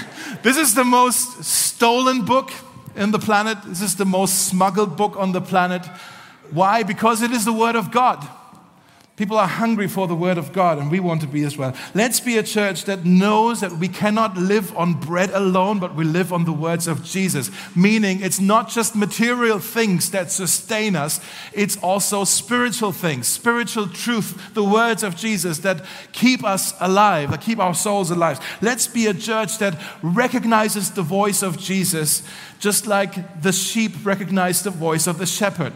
this 0.48 0.56
is 0.56 0.76
the 0.76 0.86
most 0.86 1.44
stolen 1.44 2.24
book 2.24 2.54
in 2.96 3.12
the 3.12 3.20
planet. 3.20 3.58
This 3.66 3.82
is 3.82 3.98
the 3.98 4.06
most 4.06 4.48
smuggled 4.48 4.96
book 4.96 5.18
on 5.18 5.34
the 5.34 5.42
planet. 5.42 5.86
Why? 6.52 6.84
Because 6.84 7.22
it 7.22 7.32
is 7.32 7.44
the 7.44 7.52
Word 7.52 7.76
of 7.76 7.92
God. 7.92 8.26
People 9.17 9.39
are 9.39 9.47
hungry 9.47 9.88
for 9.88 10.08
the 10.08 10.15
Word 10.15 10.38
of 10.38 10.53
God, 10.53 10.77
and 10.77 10.91
we 10.91 10.99
want 10.99 11.21
to 11.21 11.27
be 11.27 11.43
as 11.43 11.58
well. 11.58 11.75
Let's 11.95 12.19
be 12.19 12.38
a 12.38 12.43
church 12.43 12.86
that 12.86 13.03
knows 13.03 13.62
that 13.62 13.71
we 13.71 13.88
cannot 13.88 14.38
live 14.38 14.77
on 14.77 14.93
bread 14.93 15.32
alone, 15.32 15.80
but 15.80 15.95
we 15.95 16.06
live 16.06 16.32
on 16.32 16.45
the 16.45 16.53
words 16.53 16.88
of 16.88 17.03
Jesus. 17.03 17.49
Meaning, 17.75 18.21
it's 18.21 18.39
not 18.39 18.69
just 18.69 18.95
material 18.95 19.58
things 19.58 20.12
that 20.12 20.30
sustain 20.30 20.95
us, 20.95 21.19
it's 21.51 21.77
also 21.77 22.25
spiritual 22.25 22.91
things, 22.91 23.27
spiritual 23.27 23.88
truth, 23.88 24.53
the 24.53 24.63
words 24.63 25.01
of 25.01 25.15
Jesus 25.15 25.58
that 25.60 25.84
keep 26.12 26.43
us 26.43 26.75
alive, 26.80 27.32
that 27.32 27.41
keep 27.41 27.58
our 27.58 27.73
souls 27.73 28.12
alive. 28.12 28.39
Let's 28.62 28.86
be 28.86 29.08
a 29.08 29.15
church 29.15 29.58
that 29.58 29.82
recognizes 30.03 30.91
the 30.91 31.01
voice 31.01 31.41
of 31.41 31.58
Jesus, 31.58 32.21
just 32.60 32.86
like 32.86 33.41
the 33.41 33.51
sheep 33.51 33.93
recognize 34.03 34.62
the 34.62 34.69
voice 34.69 35.08
of 35.08 35.17
the 35.17 35.25
shepherd. 35.25 35.73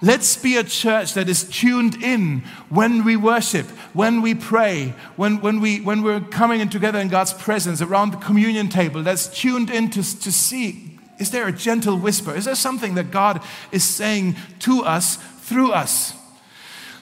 Let's 0.00 0.36
be 0.36 0.56
a 0.56 0.62
church 0.62 1.14
that 1.14 1.28
is 1.28 1.42
tuned 1.44 2.02
in 2.02 2.40
when 2.68 3.04
we 3.04 3.16
worship, 3.16 3.66
when 3.94 4.22
we 4.22 4.34
pray, 4.34 4.94
when, 5.16 5.40
when, 5.40 5.60
we, 5.60 5.80
when 5.80 6.02
we're 6.02 6.20
coming 6.20 6.60
in 6.60 6.68
together 6.68 7.00
in 7.00 7.08
God's 7.08 7.32
presence 7.32 7.82
around 7.82 8.12
the 8.12 8.18
communion 8.18 8.68
table, 8.68 9.02
that's 9.02 9.26
tuned 9.26 9.70
in 9.70 9.90
to, 9.90 10.02
to 10.20 10.30
see 10.32 10.88
is 11.18 11.32
there 11.32 11.48
a 11.48 11.52
gentle 11.52 11.98
whisper? 11.98 12.34
Is 12.34 12.44
there 12.44 12.54
something 12.54 12.94
that 12.94 13.10
God 13.10 13.42
is 13.72 13.82
saying 13.82 14.36
to 14.60 14.84
us 14.84 15.16
through 15.16 15.72
us? 15.72 16.14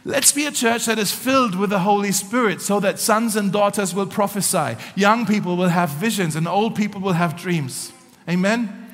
Let's 0.05 0.33
be 0.33 0.47
a 0.47 0.53
church 0.53 0.87
that 0.87 0.99
is 0.99 1.13
filled 1.13 1.55
with 1.55 1.71
the 1.71 1.81
Holy 1.81 2.13
Spirit 2.13 2.63
so 2.63 2.81
that 2.81 2.99
sons 2.99 3.37
and 3.37 3.53
daughters 3.53 3.95
will 3.95 4.07
prophesy, 4.07 4.77
young 4.95 5.27
people 5.27 5.57
will 5.57 5.69
have 5.69 5.91
visions, 5.91 6.37
and 6.37 6.47
old 6.49 6.77
people 6.77 7.01
will 7.01 7.13
have 7.13 7.37
dreams. 7.37 7.93
Amen? 8.29 8.89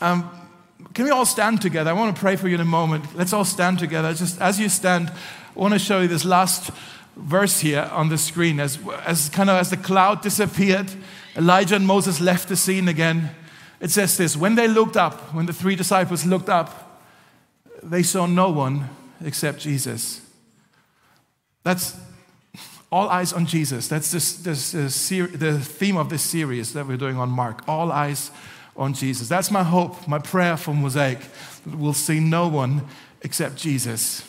Um, 0.00 0.35
can 0.96 1.04
we 1.04 1.10
all 1.10 1.26
stand 1.26 1.60
together? 1.60 1.90
I 1.90 1.92
want 1.92 2.16
to 2.16 2.18
pray 2.18 2.36
for 2.36 2.48
you 2.48 2.54
in 2.54 2.60
a 2.62 2.64
moment. 2.64 3.14
Let's 3.14 3.34
all 3.34 3.44
stand 3.44 3.78
together. 3.78 4.14
Just 4.14 4.40
as 4.40 4.58
you 4.58 4.70
stand, 4.70 5.10
I 5.10 5.58
want 5.58 5.74
to 5.74 5.78
show 5.78 6.00
you 6.00 6.08
this 6.08 6.24
last 6.24 6.70
verse 7.16 7.60
here 7.60 7.86
on 7.92 8.08
the 8.08 8.16
screen. 8.16 8.58
As, 8.58 8.78
as 9.04 9.28
kind 9.28 9.50
of 9.50 9.58
as 9.58 9.68
the 9.68 9.76
cloud 9.76 10.22
disappeared, 10.22 10.90
Elijah 11.36 11.76
and 11.76 11.86
Moses 11.86 12.18
left 12.18 12.48
the 12.48 12.56
scene 12.56 12.88
again. 12.88 13.28
It 13.78 13.90
says 13.90 14.16
this 14.16 14.38
When 14.38 14.54
they 14.54 14.68
looked 14.68 14.96
up, 14.96 15.34
when 15.34 15.44
the 15.44 15.52
three 15.52 15.76
disciples 15.76 16.24
looked 16.24 16.48
up, 16.48 17.02
they 17.82 18.02
saw 18.02 18.24
no 18.24 18.48
one 18.48 18.88
except 19.22 19.58
Jesus. 19.58 20.22
That's 21.62 21.94
all 22.90 23.10
eyes 23.10 23.34
on 23.34 23.44
Jesus. 23.44 23.86
That's 23.86 24.10
this, 24.12 24.36
this, 24.38 24.72
this, 24.72 25.08
the 25.10 25.60
theme 25.60 25.98
of 25.98 26.08
this 26.08 26.22
series 26.22 26.72
that 26.72 26.86
we're 26.86 26.96
doing 26.96 27.18
on 27.18 27.28
Mark. 27.28 27.68
All 27.68 27.92
eyes 27.92 28.30
on 28.76 28.94
Jesus. 28.94 29.28
That's 29.28 29.50
my 29.50 29.62
hope, 29.62 30.06
my 30.06 30.18
prayer 30.18 30.56
for 30.56 30.74
Mosaic. 30.74 31.18
We'll 31.66 31.92
see 31.94 32.20
no 32.20 32.48
one 32.48 32.86
except 33.22 33.56
Jesus. 33.56 34.26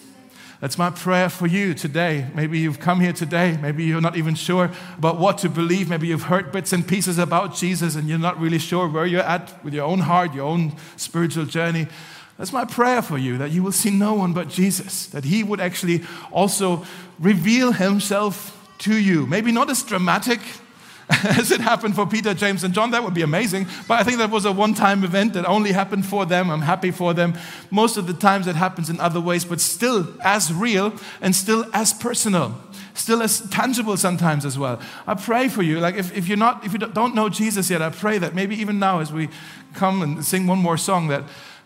That's 0.60 0.78
my 0.78 0.90
prayer 0.90 1.30
for 1.30 1.46
you 1.46 1.76
today. 1.76 2.28
Maybe 2.34 2.58
you've 2.58 2.80
come 2.80 3.00
here 3.00 3.14
today. 3.14 3.58
Maybe 3.62 3.84
you're 3.84 4.02
not 4.02 4.18
even 4.18 4.34
sure 4.34 4.72
about 4.98 5.20
what 5.20 5.38
to 5.40 5.50
believe. 5.50 5.88
Maybe 5.88 6.08
you've 6.08 6.24
heard 6.24 6.52
bits 6.52 6.74
and 6.74 6.88
pieces 6.88 7.20
about 7.20 7.56
Jesus 7.56 7.96
and 7.96 8.10
you're 8.10 8.18
not 8.18 8.40
really 8.40 8.58
sure 8.58 8.88
where 8.88 9.06
you're 9.06 9.22
at 9.22 9.64
with 9.64 9.76
your 9.76 9.86
own 9.86 10.00
heart, 10.00 10.34
your 10.34 10.48
own 10.48 10.76
spiritual 10.96 11.46
journey. 11.46 11.88
That's 12.40 12.54
my 12.54 12.66
prayer 12.66 13.04
for 13.04 13.20
you 13.20 13.38
that 13.38 13.52
you 13.52 13.62
will 13.62 13.72
see 13.72 13.92
no 13.92 14.16
one 14.16 14.34
but 14.34 14.50
Jesus, 14.50 15.08
that 15.08 15.26
He 15.26 15.44
would 15.44 15.60
actually 15.60 16.04
also 16.32 16.86
reveal 17.20 17.72
Himself 17.72 18.54
to 18.80 18.96
you. 18.96 19.28
Maybe 19.28 19.52
not 19.52 19.70
as 19.70 19.84
dramatic 19.84 20.40
as 21.24 21.52
it 21.52 21.62
happened 21.62 21.96
for 21.96 22.06
Peter, 22.06 22.34
James, 22.34 22.64
and 22.66 22.74
John. 22.74 22.92
That 22.92 23.04
would 23.04 23.14
be 23.14 23.22
amazing. 23.22 23.68
But 23.88 24.00
I 24.00 24.04
think 24.04 24.18
that 24.18 24.30
was 24.30 24.44
a 24.44 24.52
one 24.52 24.74
time 24.74 25.06
event 25.06 25.34
that 25.34 25.46
only 25.46 25.72
happened 25.72 26.06
for 26.06 26.26
them. 26.26 26.50
I'm 26.50 26.62
happy 26.62 26.92
for 26.92 27.14
them. 27.14 27.34
Most 27.72 27.96
of 27.96 28.08
the 28.08 28.14
times 28.14 28.46
it 28.46 28.56
happens 28.56 28.90
in 28.90 29.00
other 29.00 29.22
ways, 29.22 29.46
but 29.46 29.62
still 29.62 30.14
as 30.22 30.54
real 30.54 30.94
and 31.22 31.34
still 31.34 31.66
as 31.74 31.94
personal. 31.94 32.60
Still 32.94 33.22
as 33.22 33.40
tangible 33.50 33.96
sometimes 33.96 34.44
as 34.44 34.60
well. 34.60 34.82
I 35.06 35.14
pray 35.14 35.48
for 35.48 35.62
you. 35.62 35.80
Like 35.80 35.96
if, 35.96 36.16
if 36.16 36.28
you're 36.28 36.36
not, 36.36 36.66
if 36.66 36.74
you 36.74 36.80
don't 36.80 37.16
know 37.16 37.30
Jesus 37.30 37.70
yet, 37.70 37.82
I 37.82 37.90
pray 37.90 38.18
that 38.18 38.36
maybe 38.36 38.56
even 38.58 38.78
now 38.78 39.00
as 39.00 39.14
we 39.14 39.30
come 39.76 40.02
and 40.02 40.26
sing 40.26 40.46
one 40.46 40.60
more 40.60 40.78
song 40.78 41.08
that, 41.08 41.24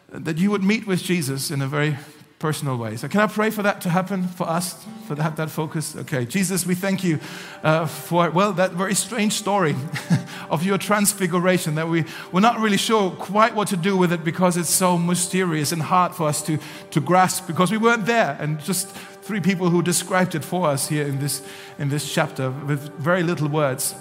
that 0.09 0.37
you 0.37 0.51
would 0.51 0.63
meet 0.63 0.85
with 0.85 1.01
Jesus 1.01 1.49
in 1.49 1.61
a 1.61 1.67
very 1.67 1.97
personal 2.41 2.75
way. 2.75 2.97
So, 2.97 3.07
can 3.07 3.21
I 3.21 3.27
pray 3.27 3.51
for 3.51 3.61
that 3.61 3.81
to 3.81 3.89
happen 3.89 4.27
for 4.27 4.49
us, 4.49 4.83
for 5.07 5.13
that, 5.15 5.35
that 5.35 5.51
focus? 5.51 5.95
Okay, 5.95 6.25
Jesus, 6.25 6.65
we 6.65 6.73
thank 6.73 7.03
you 7.03 7.19
uh, 7.63 7.85
for, 7.85 8.31
well, 8.31 8.51
that 8.53 8.71
very 8.71 8.95
strange 8.95 9.33
story 9.33 9.75
of 10.49 10.63
your 10.63 10.79
transfiguration 10.79 11.75
that 11.75 11.87
we, 11.87 12.03
we're 12.31 12.41
not 12.41 12.59
really 12.59 12.77
sure 12.77 13.11
quite 13.11 13.53
what 13.53 13.67
to 13.67 13.77
do 13.77 13.95
with 13.95 14.11
it 14.11 14.23
because 14.23 14.57
it's 14.57 14.69
so 14.69 14.97
mysterious 14.97 15.71
and 15.71 15.83
hard 15.83 16.15
for 16.15 16.27
us 16.27 16.41
to, 16.41 16.57
to 16.89 16.99
grasp 16.99 17.45
because 17.45 17.71
we 17.71 17.77
weren't 17.77 18.07
there. 18.07 18.35
And 18.39 18.59
just 18.59 18.89
three 18.89 19.39
people 19.39 19.69
who 19.69 19.83
described 19.83 20.33
it 20.33 20.43
for 20.43 20.67
us 20.67 20.87
here 20.87 21.05
in 21.05 21.19
this, 21.19 21.43
in 21.77 21.89
this 21.89 22.11
chapter 22.11 22.49
with 22.49 22.89
very 22.97 23.21
little 23.21 23.47
words. 23.47 23.93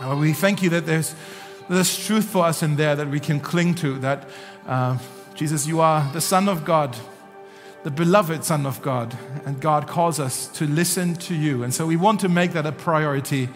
Uh, 0.00 0.16
we 0.18 0.32
thank 0.32 0.60
you 0.60 0.70
that 0.70 0.86
there's, 0.86 1.14
there's 1.68 2.04
truth 2.04 2.24
for 2.24 2.44
us 2.44 2.62
in 2.64 2.74
there 2.74 2.96
that 2.96 3.08
we 3.08 3.20
can 3.20 3.38
cling 3.38 3.76
to, 3.76 3.98
that 4.00 4.28
uh, 4.66 4.98
Jesus, 5.34 5.66
you 5.66 5.80
are 5.80 6.10
the 6.12 6.20
Son 6.20 6.48
of 6.48 6.64
God 6.64 6.96
the 7.82 7.90
beloved 7.90 8.44
Son 8.44 8.66
of 8.66 8.82
God, 8.82 9.16
and 9.46 9.60
God 9.60 9.86
calls 9.86 10.20
us 10.20 10.48
to 10.48 10.66
listen 10.66 11.14
to 11.14 11.34
you. 11.34 11.62
And 11.62 11.72
so 11.72 11.86
we 11.86 11.96
want 11.96 12.20
to 12.20 12.28
make 12.28 12.52
that 12.52 12.66
a 12.66 12.72
priority 12.72 13.48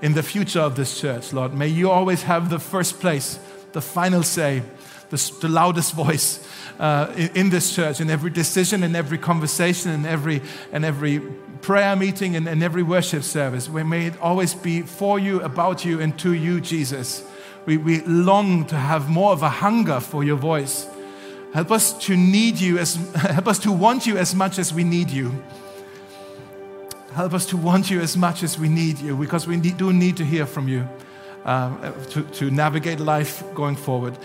in 0.00 0.14
the 0.14 0.22
future 0.22 0.60
of 0.60 0.76
this 0.76 1.00
church, 1.00 1.32
Lord. 1.32 1.52
May 1.52 1.68
you 1.68 1.90
always 1.90 2.22
have 2.22 2.48
the 2.48 2.60
first 2.60 3.00
place, 3.00 3.38
the 3.72 3.80
final 3.80 4.22
say, 4.22 4.62
the, 5.10 5.32
the 5.40 5.48
loudest 5.48 5.94
voice 5.94 6.46
uh, 6.78 7.12
in, 7.16 7.36
in, 7.36 7.50
this 7.50 7.74
church, 7.74 8.00
in 8.00 8.08
every 8.08 8.30
decision, 8.30 8.84
in 8.84 8.94
every 8.94 9.18
conversation, 9.18 9.90
in 9.90 10.06
every, 10.06 10.42
in 10.72 10.84
every 10.84 11.20
prayer 11.60 11.96
meeting, 11.96 12.36
and 12.36 12.46
in, 12.46 12.58
in 12.58 12.62
every 12.62 12.82
worship 12.82 13.24
service. 13.24 13.68
We 13.68 13.82
may 13.82 14.06
it 14.06 14.20
always 14.20 14.54
be 14.54 14.82
for 14.82 15.18
you, 15.18 15.40
about 15.42 15.84
you, 15.84 16.00
and 16.00 16.16
to 16.20 16.32
you, 16.32 16.60
Jesus. 16.60 17.24
We, 17.66 17.76
we 17.76 18.00
long 18.02 18.64
to 18.66 18.76
have 18.76 19.08
more 19.08 19.32
of 19.32 19.42
a 19.42 19.48
hunger 19.48 20.00
for 20.00 20.24
your 20.24 20.36
voice 20.36 20.86
Help 21.52 21.70
us 21.70 21.92
to 22.06 22.16
need 22.16 22.58
you 22.58 22.78
as 22.78 22.94
help 23.14 23.46
us 23.46 23.58
to 23.60 23.72
want 23.72 24.06
you 24.06 24.16
as 24.16 24.34
much 24.34 24.58
as 24.58 24.72
we 24.72 24.84
need 24.84 25.10
you. 25.10 25.42
Help 27.14 27.34
us 27.34 27.44
to 27.46 27.58
want 27.58 27.90
you 27.90 28.00
as 28.00 28.16
much 28.16 28.42
as 28.42 28.58
we 28.58 28.68
need 28.68 28.98
you 28.98 29.14
because 29.16 29.46
we 29.46 29.56
need, 29.58 29.76
do 29.76 29.92
need 29.92 30.16
to 30.16 30.24
hear 30.24 30.46
from 30.46 30.66
you 30.66 30.88
um, 31.44 31.78
to, 32.08 32.22
to 32.22 32.50
navigate 32.50 33.00
life 33.00 33.44
going 33.54 33.76
forward. 33.76 34.16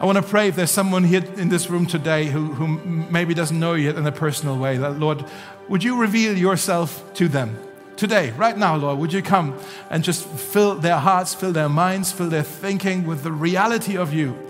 I 0.00 0.06
want 0.06 0.16
to 0.16 0.22
pray 0.22 0.48
if 0.48 0.56
there's 0.56 0.70
someone 0.70 1.04
here 1.04 1.22
in 1.36 1.50
this 1.50 1.68
room 1.68 1.86
today 1.86 2.26
who, 2.26 2.54
who 2.54 2.66
maybe 2.66 3.34
doesn't 3.34 3.60
know 3.60 3.74
you 3.74 3.90
in 3.90 4.06
a 4.06 4.12
personal 4.12 4.56
way, 4.56 4.78
that 4.78 4.98
Lord, 4.98 5.24
would 5.68 5.84
you 5.84 6.00
reveal 6.00 6.36
yourself 6.36 7.12
to 7.14 7.28
them? 7.28 7.56
Today, 7.96 8.30
right 8.30 8.56
now, 8.56 8.76
Lord, 8.76 8.98
would 8.98 9.12
you 9.12 9.22
come 9.22 9.56
and 9.90 10.02
just 10.02 10.26
fill 10.26 10.76
their 10.76 10.96
hearts, 10.96 11.34
fill 11.34 11.52
their 11.52 11.68
minds, 11.68 12.10
fill 12.10 12.30
their 12.30 12.42
thinking 12.42 13.06
with 13.06 13.22
the 13.22 13.30
reality 13.30 13.96
of 13.96 14.14
you? 14.14 14.41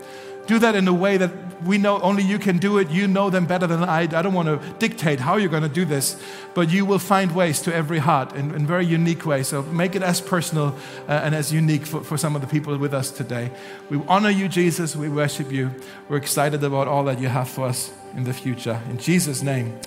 Do 0.46 0.58
that 0.58 0.74
in 0.74 0.88
a 0.88 0.92
way 0.92 1.16
that 1.16 1.30
we 1.64 1.78
know 1.78 2.00
only 2.00 2.22
you 2.22 2.38
can 2.38 2.58
do 2.58 2.78
it. 2.78 2.90
You 2.90 3.06
know 3.06 3.30
them 3.30 3.46
better 3.46 3.66
than 3.66 3.84
I. 3.84 4.00
I 4.02 4.06
don't 4.06 4.34
want 4.34 4.48
to 4.48 4.60
dictate 4.78 5.20
how 5.20 5.36
you're 5.36 5.48
going 5.48 5.62
to 5.62 5.68
do 5.68 5.84
this, 5.84 6.20
but 6.54 6.70
you 6.70 6.84
will 6.84 6.98
find 6.98 7.34
ways 7.34 7.60
to 7.62 7.74
every 7.74 7.98
heart 7.98 8.34
in, 8.34 8.54
in 8.54 8.66
very 8.66 8.84
unique 8.84 9.24
ways. 9.24 9.48
So 9.48 9.62
make 9.62 9.94
it 9.94 10.02
as 10.02 10.20
personal 10.20 10.74
uh, 11.08 11.12
and 11.12 11.34
as 11.34 11.52
unique 11.52 11.86
for, 11.86 12.02
for 12.02 12.16
some 12.16 12.34
of 12.34 12.40
the 12.40 12.48
people 12.48 12.76
with 12.76 12.94
us 12.94 13.10
today. 13.10 13.50
We 13.90 14.00
honor 14.08 14.30
you, 14.30 14.48
Jesus. 14.48 14.96
We 14.96 15.08
worship 15.08 15.52
you. 15.52 15.70
We're 16.08 16.16
excited 16.16 16.64
about 16.64 16.88
all 16.88 17.04
that 17.04 17.20
you 17.20 17.28
have 17.28 17.48
for 17.48 17.66
us 17.66 17.92
in 18.16 18.24
the 18.24 18.34
future. 18.34 18.80
In 18.90 18.98
Jesus' 18.98 19.42
name, 19.42 19.78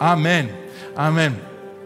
amen. 0.00 0.54
Amen. 0.96 1.53